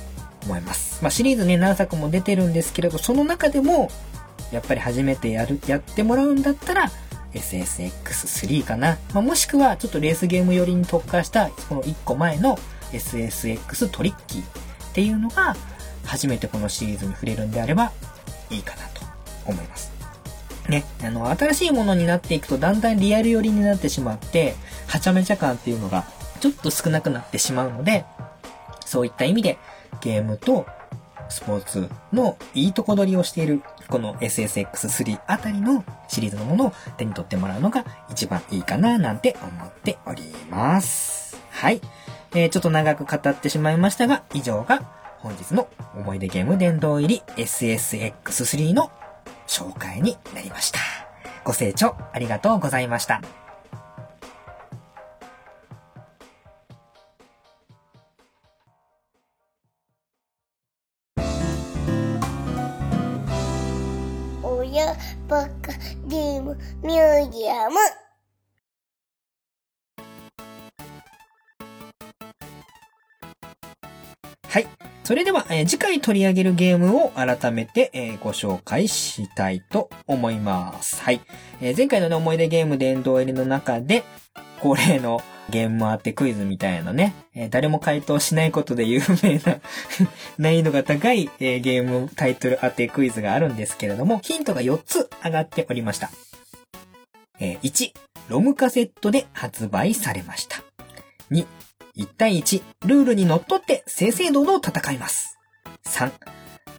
[0.44, 1.02] 思います。
[1.02, 3.90] まあシリーズね何作も出てるんですけれど、その中でも
[4.52, 6.90] やっぱり初めてやる、やってもらうんだったら
[7.34, 8.98] SSX3 かな。
[9.12, 12.58] まあ、もしくはちょっとレースゲーム寄りに特化したこの1個前の
[12.92, 14.44] SSX トリッキーっ
[14.92, 15.54] ていうのが
[16.04, 17.92] 初めてこのシリーズに触れるんであれば
[18.50, 19.02] いいかなと
[19.46, 19.89] 思います。
[20.70, 24.54] ね、あの、新しいものになっていくとだんだんリアル寄りになってしまって、
[24.86, 26.04] はちゃめちゃ感っていうのが
[26.40, 28.06] ちょっと少なくなってしまうので、
[28.86, 29.58] そういった意味で
[30.00, 30.66] ゲームと
[31.28, 41.36] スポーツのいいとこ取りをしているこの SSX3 あたりのシリーズのものを手に取ってもらうのが一番いいかななんて思っております。
[41.50, 41.80] はい。
[42.32, 44.80] えー、ちょっと長く語ってしまいましたが、以上が
[45.18, 48.90] 本日の思い出ゲーム殿堂入り SSX3 の
[49.50, 50.78] 紹介になりました。
[51.44, 53.20] ご清聴ありがとうございました。
[66.82, 67.76] ミュージアム
[74.48, 74.89] はい。
[75.10, 81.02] それでは、えー、次回取り上げるゲームを改めて、えー、ご紹介したいと思います。
[81.02, 81.20] はい。
[81.60, 84.04] えー、前回のね、思い出ゲーム殿堂入りの中で、
[84.60, 89.58] 恒例のゲームもあってクイズみたいなね、え誰も回答しないことで有名な
[90.38, 96.12] 難易度が高い、えゲームタイトル当てクイズがあるんですけれども、ヒントが4つ上がっておりました。
[97.40, 97.90] え1、
[98.28, 100.62] ロムカセットで発売されました。
[101.32, 101.44] 2、
[102.00, 105.38] 1対1、ルールにのっとって正々堂々戦います。
[105.84, 106.10] 3、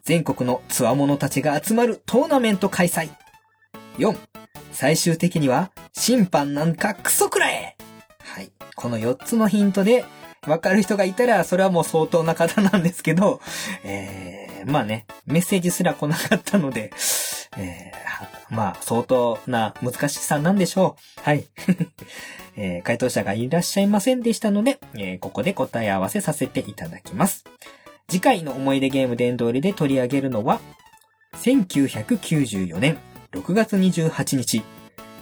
[0.02, 3.08] 全国の強者たちが集まるトーナメント開催。
[3.98, 4.16] 4、
[4.72, 7.76] 最終的には審判なんかクソくらえ
[8.18, 8.50] はい。
[8.74, 10.04] この4つのヒントで
[10.48, 13.40] わかる人がいたら、それはもう相当な方なんですけど、
[13.84, 16.92] えー、まあね、メッセージすら来なかったので、
[17.58, 21.20] えー、まあ、相当な難しさなんでしょう。
[21.22, 21.46] はい。
[22.56, 27.44] えー、回答者がいらっしゃいませんでしたので、えー、ここで答え合わせさせていただきます。
[28.08, 30.60] 次回の思い出ゲーム殿堂入りで取り上げるのは、
[31.36, 32.98] 1994年
[33.32, 34.62] 6月28日、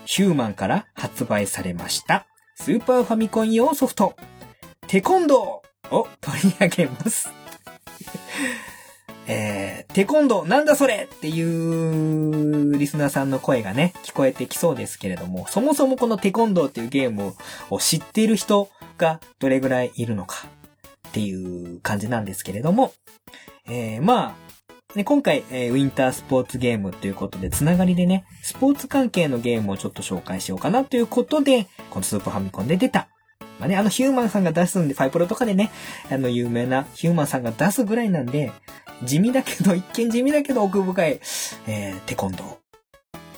[0.07, 2.27] ヒューマンから発売されました、
[2.57, 4.17] スーパーファミコン用ソフト、
[4.89, 7.31] テコンドーを取り上げます。
[9.31, 17.35] えー、テコンドーなんだそれっていうリスナーさんの声がね、聞こえてきそうですけれども、そもそもこのテコンドーっていうゲーム
[17.71, 18.69] を知っている人
[18.99, 20.49] がどれぐらいいるのか。
[21.09, 22.93] っていう感じなんですけれども、
[23.69, 24.37] えー、ま
[24.95, 33.09] あ、ね、今回、えー、ウィンタースポーツゲームということで、つながりでね、スポーツ関係のゲームをちょっと紹介しようかなということで、このスーパーファミコンで出た。
[33.61, 35.71] まあね、あのヒューマンさんが出すんで、ファイプロとかでね、
[36.11, 38.51] あの有名なヒューマンさんが出すぐらいなんで、
[39.05, 41.21] 地味だけど、一見地味だけど奥深い、
[41.67, 42.61] えー、テコンドー。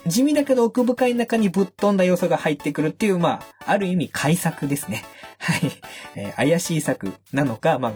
[0.06, 5.04] 地味だけど奥深い中にぶっ飛んだ要素が入ってくるっていう、まあ、ある意味改作ですね。
[5.38, 5.60] はい。
[6.16, 7.92] えー、怪しい作なのか、まあ、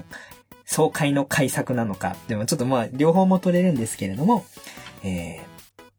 [0.64, 2.16] 爽快の改作なのか。
[2.28, 4.44] でもちょっとまあ、両方も取れるんですけれども、
[5.02, 5.55] えー、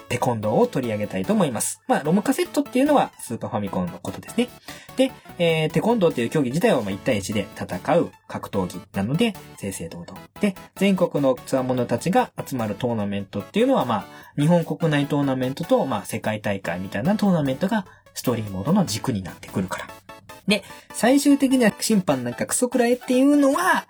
[0.09, 1.81] テコンドーを取り上げたいと思います。
[1.87, 4.49] まあ、ロムカセットっていうのはスーパーファミコンのことですね。
[4.95, 10.27] で、えー、テコンドーっていう競技自体はま1対1で戦う格闘技なので、正々堂々。
[10.39, 14.05] で、全国のツアー者たちが集まるトーナメントっていうのはまあ、
[14.39, 20.06] 日本国内トーナメントとまあ、世界大会みたいなトーナメントがストーリーモードの軸になってくるから。
[20.47, 20.63] で、
[20.93, 23.87] 最終的には審判なんかクソくらいっていうのは、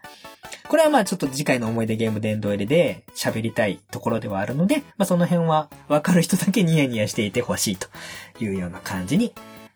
[0.68, 7.88] これはまあちょっと次回の思い出ゲーム殿堂入りで喋りたいところではあるので、まあその辺はわかる人だけニヤニヤしていてほしいと
[8.40, 9.34] いうような感じに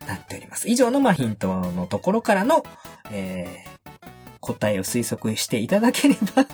[0.07, 0.69] なっております。
[0.69, 2.63] 以上のまあヒントのところからの、
[3.11, 4.01] えー、
[4.39, 6.45] 答えを推測していただければ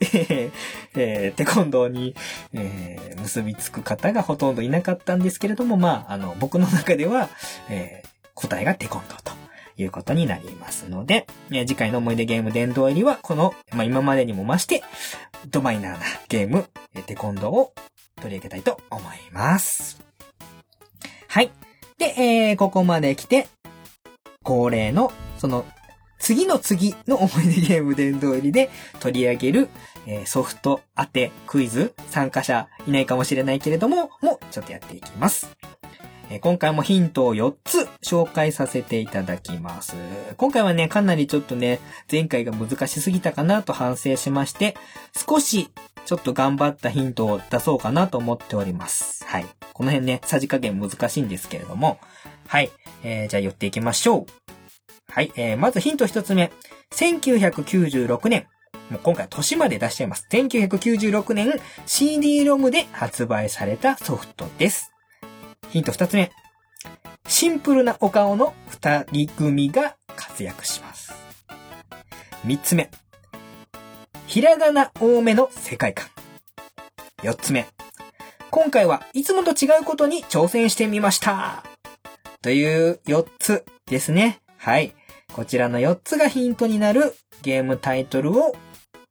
[0.00, 0.50] えー、
[0.96, 2.16] えー、テコンドーに、
[2.52, 7.28] えー、結びつく方がほとんどいなかったんですけれども、まあ、あの、僕の中では、
[7.68, 9.43] えー、答えがテコンドーと
[9.76, 14.82] いうことになりますので、え次回の思い出ゲーム殿堂入りは、この、まあ、今までにも増して、
[15.50, 16.66] ドマイナーなゲーム、
[17.06, 17.72] テコンドーを
[18.16, 20.00] 取り上げたいと思います。
[21.28, 21.50] はい。
[21.98, 23.48] で、えー、ここまで来て、
[24.42, 25.64] 恒例の、その、
[26.18, 28.70] 次の次の思い出ゲーム殿堂入りで
[29.00, 29.68] 取り上げる、
[30.06, 35.54] えー、ソフト当てクイズ参加者いないかもしれないけれども、もちょっとやっていきます。
[36.30, 39.94] え今回もヒントを4つ紹介させていただきます。
[40.36, 44.76] 今回はね、かなりちょっとね、前回が難しすぎたかなと反省しまして、
[45.28, 45.70] 少し
[46.06, 49.24] ちょっと頑張ったヒントを出そうかなと思っております。
[49.26, 49.46] はい。
[49.72, 51.98] この辺ね、さじ加減難しいんですけれども、
[52.46, 52.70] はい。
[53.02, 54.26] えー、じゃあ寄っていきましょう。
[55.10, 55.32] はい。
[55.36, 56.52] えー、まずヒント1つ目。
[56.92, 58.46] 1996年。
[58.90, 60.26] もう今回年まで出しちゃいます。
[60.30, 61.52] 1996年
[61.86, 64.93] CD-ROM で発売されたソフトです。
[65.74, 66.30] ヒント二つ目。
[67.26, 71.12] シンプルなお顔の二人組が活躍します。
[72.44, 72.92] 三つ目。
[74.28, 76.06] ひらがな多めの世界観。
[77.24, 77.66] 四つ目。
[78.52, 81.64] 今回はいつもと違うことに挑戦してみました。
[82.40, 84.42] という4つですね。
[84.56, 84.94] はい。
[85.32, 88.54] こちらの4つがヒントになるゲームタイトルを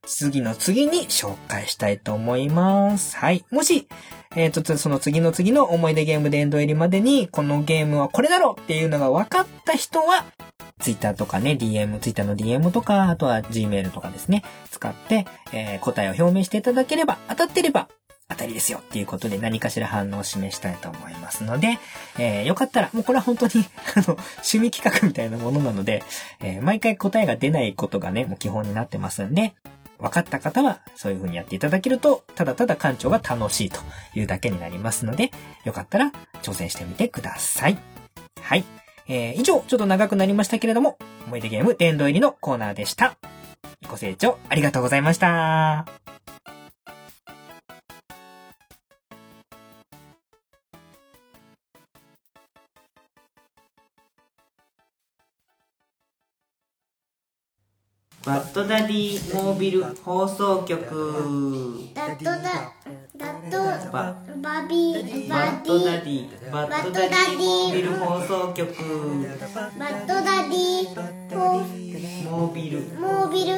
[0.05, 3.15] 次の次に紹介したいと思います。
[3.15, 3.45] はい。
[3.51, 3.87] もし、
[4.35, 10.25] えっ、ー、と、その次の次の思い出ゲームでエンド入りまでに、このゲームはこれだろうっていうのが分かった人は、
[10.79, 17.87] Twitter とかね、DM、Twitter の DM とか、あとは Gmail とかですね、使って、えー、答えを表明していただければ、当たってれば、
[18.29, 21.77] 当たりですよっていうことで何かしら反応を示したいと思いますので、
[22.17, 23.51] えー、よかったら、もうこれは本当に
[23.95, 26.03] あの、趣味企画みたいなものなので、
[26.41, 29.53] えー、毎回答えが出ないことがね、もう基本になってますんで、
[30.03, 33.79] 分かった方はそういう風にやっていただけると、ただただ館長が楽しいと
[34.13, 35.31] いうだけになりますので、
[35.63, 37.77] よかったら挑戦してみてください。
[38.41, 38.65] はい。
[39.07, 43.15] えー、以上、ちょっと長くなりましたけれども、思い出ゲーム殿堂入りのコーナーでした。
[43.89, 46.02] ご清聴ありがとうございました。
[58.25, 61.91] バッドダディモービル放送局。
[61.93, 62.71] ダッドダ
[63.17, 63.57] ダッド
[63.91, 68.73] ババビーバッドダディバッドダディモービル放送局。
[69.77, 70.95] バッドダディ
[72.23, 73.57] モービルモービル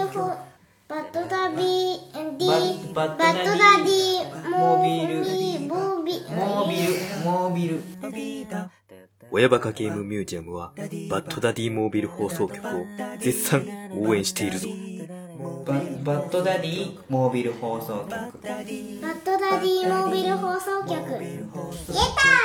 [0.88, 5.20] バッドダディバッドダディモービル
[5.68, 6.90] モービルモービル。
[7.24, 8.56] モービル
[9.32, 10.74] 親バカゲームミュージアムは、
[11.10, 12.86] バッドダディモービル放送局を
[13.20, 14.70] 絶賛応援しているぞ。
[15.66, 15.74] バ
[16.04, 18.10] バッドダディモービル放送局。
[18.10, 20.92] バッドダディモービル放送局。
[20.92, 21.46] 言え
[22.16, 22.36] た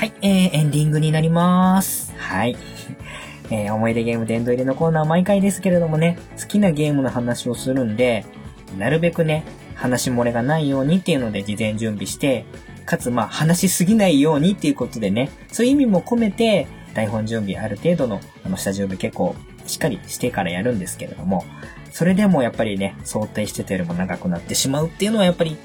[0.00, 2.14] はい、えー、エンディングになります。
[2.16, 2.56] はい。
[3.50, 8.24] えー、思い出ゲーム殿堂入りのコーナー毎回ですけれどもね、好きなゲームの話をするんで、
[8.78, 9.44] なるべくね、
[9.74, 12.44] 話漏れがないようにっていうので事前準備して、
[12.86, 19.36] かつまあ話しすぎないようにっていうことでね、そういう意味も込めて、台本準備ある程度のあの下準備結構
[19.66, 21.44] しっかりしてからやるんですけれども、
[21.92, 25.56] それでもやっぱりね、想定してたよりも長くなってしまうっていうのはやっぱり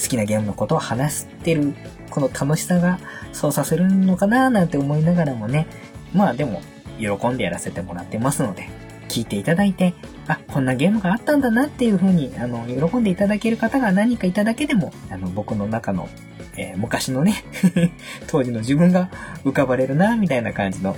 [0.00, 1.74] 好きなゲームのことを話してる、
[2.10, 2.98] この楽しさが
[3.32, 5.66] そうさせるのかななんて思いながらもね、
[6.14, 6.62] まあでも、
[6.98, 8.68] 喜んでやらせてもらってますので、
[9.08, 9.94] 聞いていただいて、
[10.28, 16.08] あ、こんなゲームがあったんだなっていう風に、あの、喜んでいただける方が何かいただけでも、あの、僕の中の、
[16.56, 17.44] えー、昔のね
[18.26, 19.10] 当時の自分が
[19.44, 20.96] 浮かばれるな、みたいな感じの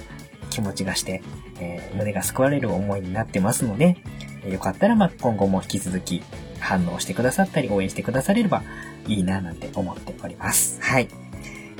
[0.51, 1.22] 気持ちがして、
[1.61, 3.99] えー、胸が救われる思いになってますので、
[4.44, 6.22] えー、よかったら、ま今後も引き続き
[6.61, 8.62] 反応してくださったり、応援してくだされれば
[9.07, 10.78] いいな、なんて思っております。
[10.80, 11.27] はい。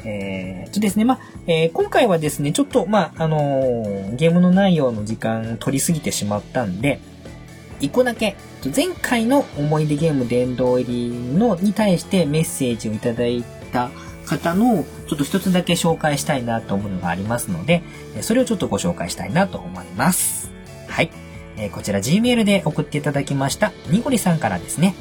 [0.05, 7.01] えー、とですね、まあ、えー、今回はですね、ちょっと、まあ、あのー、ゲームの内容の時間取りすぎてしまったんで、
[7.81, 8.37] 一個だけ、
[8.75, 13.91] 前回の思い出ゲーム殿堂入りのに対してメッセージをいただいた
[14.27, 17.83] 方の、ちょっと一つだけ紹介したいなと思うのがありますので、
[18.21, 20.51] それをちょっとご紹介したいなと思います。
[20.89, 21.11] はい。
[21.57, 24.95] えー、こちら Gmail で送っていただきました、にごりさんからですね。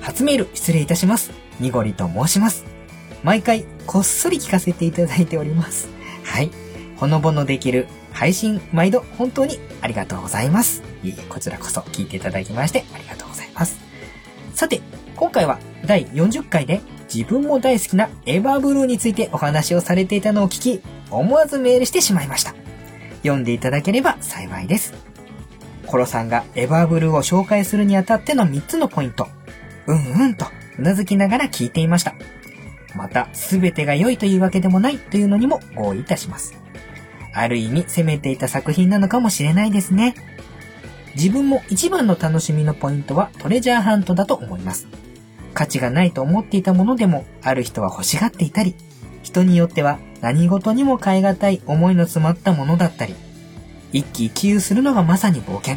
[0.00, 1.30] 初メール失礼いたします。
[1.60, 2.71] にごりと申します。
[3.22, 5.88] 毎回こっそり聞かせていただいております。
[6.24, 6.50] はい。
[6.96, 10.82] ほのぼのできる配信毎度本当にありがとうございます。
[11.02, 13.78] いえこちらこそ聞いていただきましてありがとうございます。
[14.54, 14.80] さて、
[15.16, 16.80] 今回は第40回で
[17.12, 22.54] 自分も大好きなエヴァーブルーについてお話をされていたのを聞き、思わずメールしてしまいました。
[23.22, 24.94] 読んでいただければ幸いです。
[25.86, 29.28] コロさんがエヴァーブルーを紹介するにあたっての3つのポイント。
[29.86, 30.46] うんうんと、
[30.78, 32.14] うなずきながら聞いていました。
[32.94, 36.54] また、すべてが良いというわけでもないというのにも合意いたします。
[37.34, 40.14] ある意味攻めていた作品なのかもしれないですね。
[41.14, 44.86] 自分も一番の楽しみのポイントはトレジャーハントだと思います。
[45.54, 48.74] 価値がないと思っていたものでも、ある人は欲しがっていたり、
[49.22, 53.14] 人によっては何事にも変え難い思いの詰まったものだったり、
[53.92, 55.76] 一喜一憂するのがまさに冒険。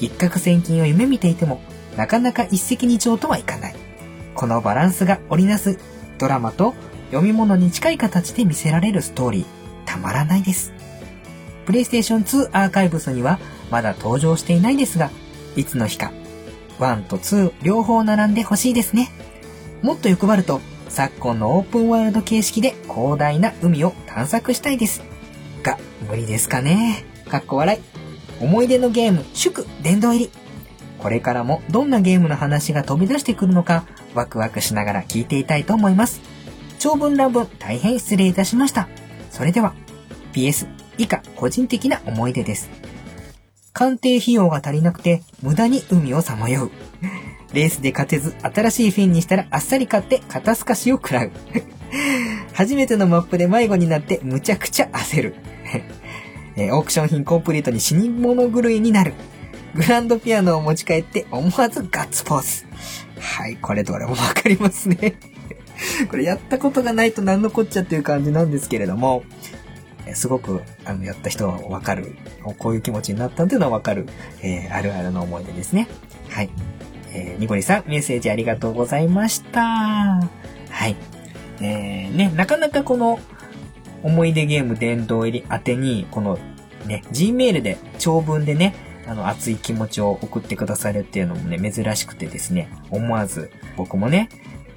[0.00, 1.60] 一攫千金を夢見ていても、
[1.96, 3.74] なかなか一石二鳥とはいかない。
[4.34, 5.78] このバランスが織りなす
[6.18, 6.74] ドラマと
[7.10, 9.44] 読み物に近い形で見せられるストーリー、
[9.86, 10.72] たまらないです。
[11.64, 13.38] プレイステーション2アーカイブスには
[13.70, 15.10] まだ登場していないですが、
[15.56, 16.12] いつの日か、
[16.78, 19.10] 1と2両方並んでほしいですね。
[19.82, 25.02] もっと欲張ると、昨今のオープンワールド形式で広大な海を探索したいです。
[25.62, 27.04] が、無理ですかね。
[27.28, 28.44] かっこ笑い。
[28.44, 30.30] 思い出のゲーム、祝、殿堂入り。
[30.98, 33.84] これからもどんなゲームの話が飛び出してくるのか、
[34.14, 36.20] ワクワクしながら聞いていたいと思います。
[36.78, 38.88] 長文乱文大変失礼いたしました。
[39.30, 39.74] それでは、
[40.32, 40.68] PS
[40.98, 42.70] 以下個人的な思い出です。
[43.72, 46.70] 鑑定費用が足りなくて無駄に海をさまよう。
[47.54, 51.30] レースで勝てず新しいフィンにしたらあっさり買って肩透かしを食らう。
[52.52, 55.36] 初めてのマップで迷子になってむちゃくちゃ焦る。
[56.56, 59.14] えオークション品コンプリートに死に物狂いになる。
[59.74, 62.66] グランドピアノを持ち帰って思わずガッツポーズ。
[63.20, 65.14] はい、これどれもわかりますね
[66.10, 69.22] これやったことがないと何のこっちゃっていう感じなんですけれども、
[70.14, 72.16] すごく、あの、やった人はわかる。
[72.58, 74.06] こういう気持ちになったっていうのはわかる、
[74.42, 75.88] えー、あるあるの思い出ですね。
[76.30, 76.50] はい。
[77.12, 79.60] えー、ニコリさん、メッセージありがとうございました。
[79.60, 80.28] は
[80.88, 80.96] い。
[81.60, 83.18] えー、ね、なかなかこの、
[84.02, 86.38] 思い出ゲーム殿堂入り宛てに、この、
[86.86, 88.74] ね、Gmail で長文でね、
[89.08, 94.28] あの、熱い気持ちを送ってくださるっていうのもね、珍しくてですね、思わず、僕もね、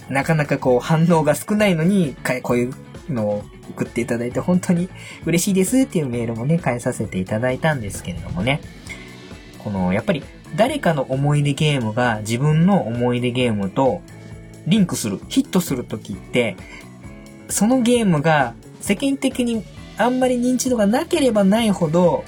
[0.10, 2.74] なかなかこう反応が少ないのに、こういう
[3.10, 4.90] のを送っていただいて本当に
[5.26, 8.62] 嬉しいですっていうメールもね、返させていただいたんですけれどもね。
[9.60, 10.24] この、やっぱり
[10.56, 14.02] 誰かの思い出ゲームが自分の思い出ゲームと
[14.66, 16.56] リンクする、ヒットするときって、
[17.50, 19.64] そのゲームが世間的に
[19.98, 22.24] あんまり認知度がなければないほど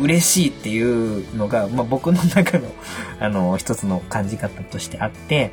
[0.00, 2.68] 嬉しいっていうのが、まあ、僕の中の、
[3.20, 5.52] あの、一つの感じ方としてあって、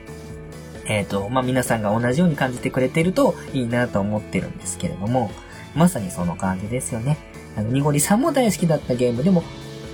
[0.86, 5.32] えっ、ー、と、まあ、皆さんが同じように感じてくれてるといいなと思ってるんですけれども、
[5.76, 7.18] まさにその感じですよね。
[7.58, 9.44] あの、にごりさんも大好きだったゲームでも、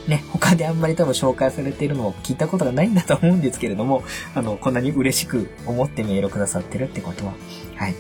[0.08, 4.04] ね、他であんまり多分紹介されてるのを聞いたことがないんだと思うんですけれども、
[4.36, 7.34] あの、こんなに嬉しく思ってメールくださってるってことは、
[7.76, 7.96] はい。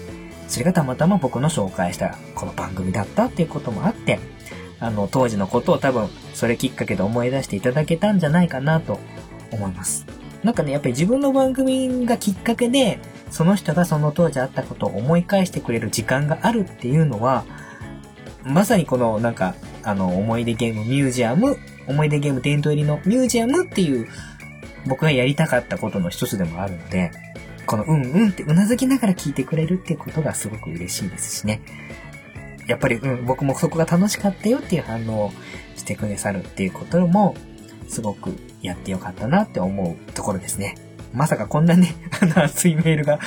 [0.48, 4.20] それがたまたま僕の紹介したこの番組だったっていうこともあって、
[4.82, 9.00] あの、当時のことを多分、それきっかけで思い出していただけたんじゃないかなと
[9.52, 10.06] 思います。
[10.44, 17.46] なんかね、やっぱり自分の番組がきっかけで、その人がその当時あったことを思い返してくれる時間があるっていうのは、
[18.44, 21.58] まさにこのなんか、あの、思い出ゲームミュージアム、
[21.88, 24.08] 思い出ゲーム伝統入りのミュージアムっていう、
[24.88, 27.12] 僕がやりたかったことの一つでもあるので、
[27.68, 31.62] このうんうんってうなずきながら聞いてくれるってことがすごく嬉しいですしね。
[32.72, 35.32] やっぱり、うん、僕もそこが楽しかったよっていう反応を
[35.76, 37.36] してくださるっていうことも、
[37.90, 40.78] すごくやってよかったなって思うところですね。
[41.14, 43.20] まさかこんなね、 あの熱いメールが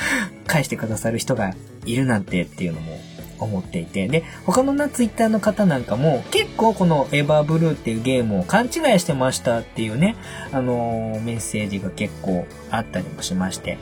[0.47, 1.53] 返してくださる人が
[1.85, 2.99] いるなんてっていうのも
[3.37, 4.07] 思っていて。
[4.07, 10.15] で、他のなツイッターの方なんかも結構このエヴァーブルーっていうゲームを勘違いしてましたっていうね、
[10.51, 13.77] あのーメッセージが結構あったりもしまして。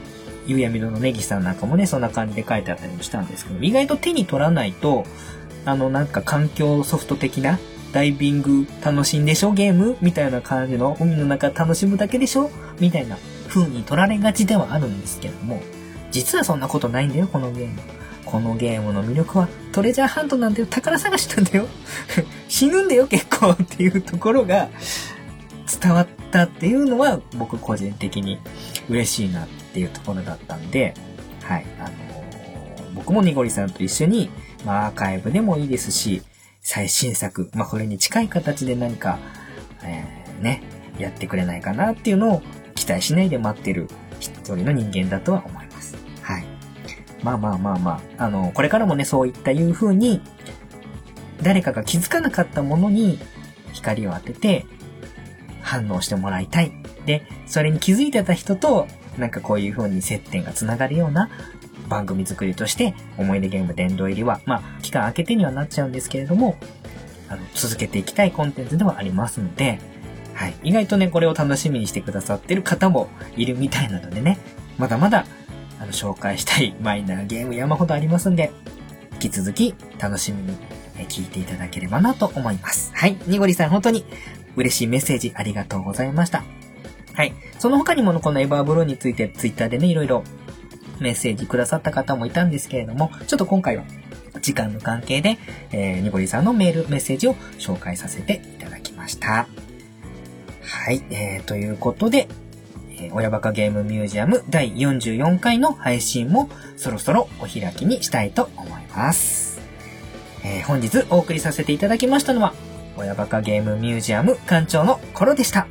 [0.45, 5.05] ゆうやみどのネギさんなんかもね、そんな感じで書いてあったりもしたんですけど、意外と手に取らないと、
[5.65, 7.59] あのなんか環境ソフト的な
[7.91, 12.49] ダイビング楽しんでしょゲームみたいな感じの海の中楽しむだけでしょ
[12.79, 15.61] みたいな風に取られがちではあるんですけども、
[16.11, 17.79] 実はそんなことないんだよ、このゲーム。
[18.25, 21.67] このゲームの魅力はトレジャーハントなんだよ、宝探しなんだよ。
[22.49, 24.69] 死ぬんだよ、結構っていうところが
[25.81, 28.39] 伝わったっていうのは僕個人的に
[28.89, 30.95] 嬉しいなっていうところだったんで、
[31.43, 32.03] はい、あのー
[32.93, 34.29] 僕もニゴリさんと一緒に、
[34.65, 36.21] まあアーカイブでもいいですし、
[36.61, 39.19] 最新作、まあこれに近い形で何か、
[39.83, 40.63] えーね、
[40.97, 42.41] やってくれないかなっていうのを
[42.75, 43.87] 期待しないで待ってる
[44.19, 45.95] 一人の人間だとは思います。
[46.21, 46.45] はい。
[47.23, 50.21] まあまあまあまあ、あの、これからもね、そういったいう風に、
[51.41, 53.19] 誰かが気づかなかったものに
[53.73, 54.65] 光を当てて、
[55.61, 56.71] 反応してもらいたい。
[57.05, 58.87] で、それに気づいてた人と、
[59.17, 61.29] なんかこういう風に接点が繋がるような
[61.87, 66.57] 番組作りとして、思い出ゲーム殿堂入りは、まあ、期間空けてにはなっちゃうんですけれども、
[67.29, 69.79] あの、続けていきたいコンテンツではありますので、
[70.33, 70.55] はい。
[70.63, 73.07] 意外とね、これを楽しみにしてくださってる方も
[73.37, 74.39] いるみたいなのでね、
[74.77, 75.25] まだまだ、
[75.79, 78.51] あの、紹介したい マイナーゲーム山ほどありますんで、
[79.13, 80.57] 引き続き楽しみに
[80.97, 82.91] え聞いていただければなと思います。
[82.93, 83.17] はい。
[83.27, 84.05] ニゴリさん本当に
[84.55, 86.43] 嬉しいメッセージありがとうございました。
[87.13, 87.33] はい。
[87.59, 90.23] その他にもこのエバーブルーについてツイッターでね、いろいろ
[91.03, 93.83] メッセージくださった方もいたんですけれども、ちょっと今回は
[94.41, 95.37] 時間の関係で、
[95.71, 99.47] えー、ニゴリさんのメール、メッセージを紹介させていただきました。
[100.61, 101.03] はい。
[101.11, 102.27] えー、ということで、
[102.99, 109.61] え親バカゲームミュージアム第44回の配信もそろそろお開きにしたいと思います。
[110.43, 112.53] えー本日お送りさせていただきましたのは、
[112.97, 115.67] 親バカゲームミュージアム館長のコロでした。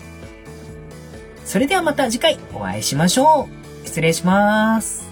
[1.45, 3.49] それではまた次回お会いしましょ
[3.83, 3.87] う。
[3.87, 5.12] 失礼します。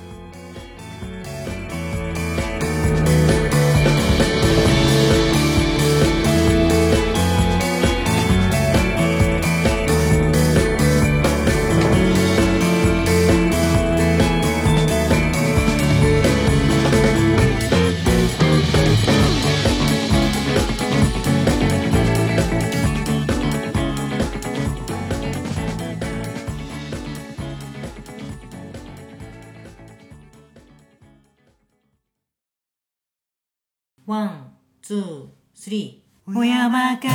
[36.26, 37.10] 親バカ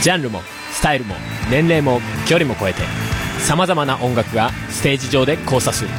[0.02, 0.42] ジャンルも
[0.72, 1.16] スタイルも
[1.50, 3.07] 年齢も距離も超えて。
[3.40, 5.90] さまざまな音楽がステージ上で交差する。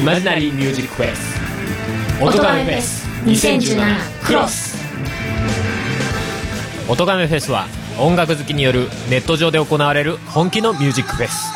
[0.00, 4.76] イマジナリーミュージックフェス音亀フェス2017クロス。
[6.88, 7.66] 音亀フェスは
[7.98, 11.52] 音楽好きによるネット上で行われる本気のミュージックフェス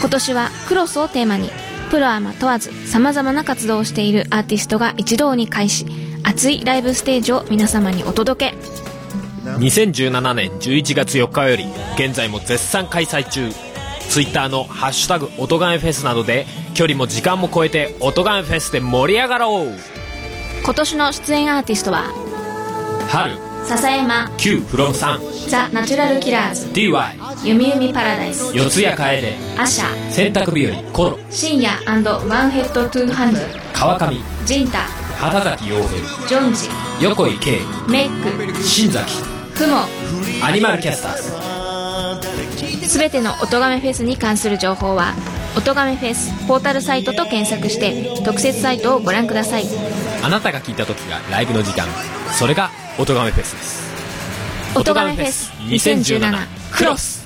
[0.00, 1.50] 今年はクロスをテーマに
[1.90, 5.86] プロアマ問わず様々な活動をしているアーティストが一堂に会し
[6.24, 8.56] 熱いライブステージを皆様にお届け。
[9.58, 13.48] 2017年11月4日より現在も絶賛開催中
[14.08, 19.72] Twitter の「ハッシュタグ音ガメフェス」などで距離も時間も超えて音ガメフェスで盛り上がろう。
[20.64, 22.04] 今年の出演アーティストは？
[23.08, 23.36] 春。
[23.64, 24.30] 笹山。
[24.36, 26.66] Q from 3ザ・ナチュラルキラーズ。
[26.72, 27.04] DY
[27.44, 28.56] ゆみゆみパラダイス。
[28.56, 29.36] 四谷楓。
[29.58, 30.10] アシャ。
[30.10, 31.18] 洗濯日和コロ。
[31.30, 33.40] 深夜ワンヘッドトゥーハンド。
[33.72, 34.16] 川上。
[34.44, 34.78] ジンタ。
[35.18, 36.28] 畑崎陽平。
[36.28, 36.68] ジョンジ。
[37.00, 37.60] 横井圭。
[37.88, 38.62] メック。
[38.62, 39.22] 新崎。
[39.54, 39.78] フモ
[40.42, 41.55] アニマルキャスターズ
[42.86, 45.14] すべての音亀フェスに関する情報は
[45.56, 49.64] 音亀フェスポータルサイトと検索して特設サイトをご覧ください。
[50.22, 51.86] あなたが聞いた時がライブの時間。
[52.32, 53.86] それが音ガメフェスです。
[54.76, 57.25] 音亀フェス2017クロス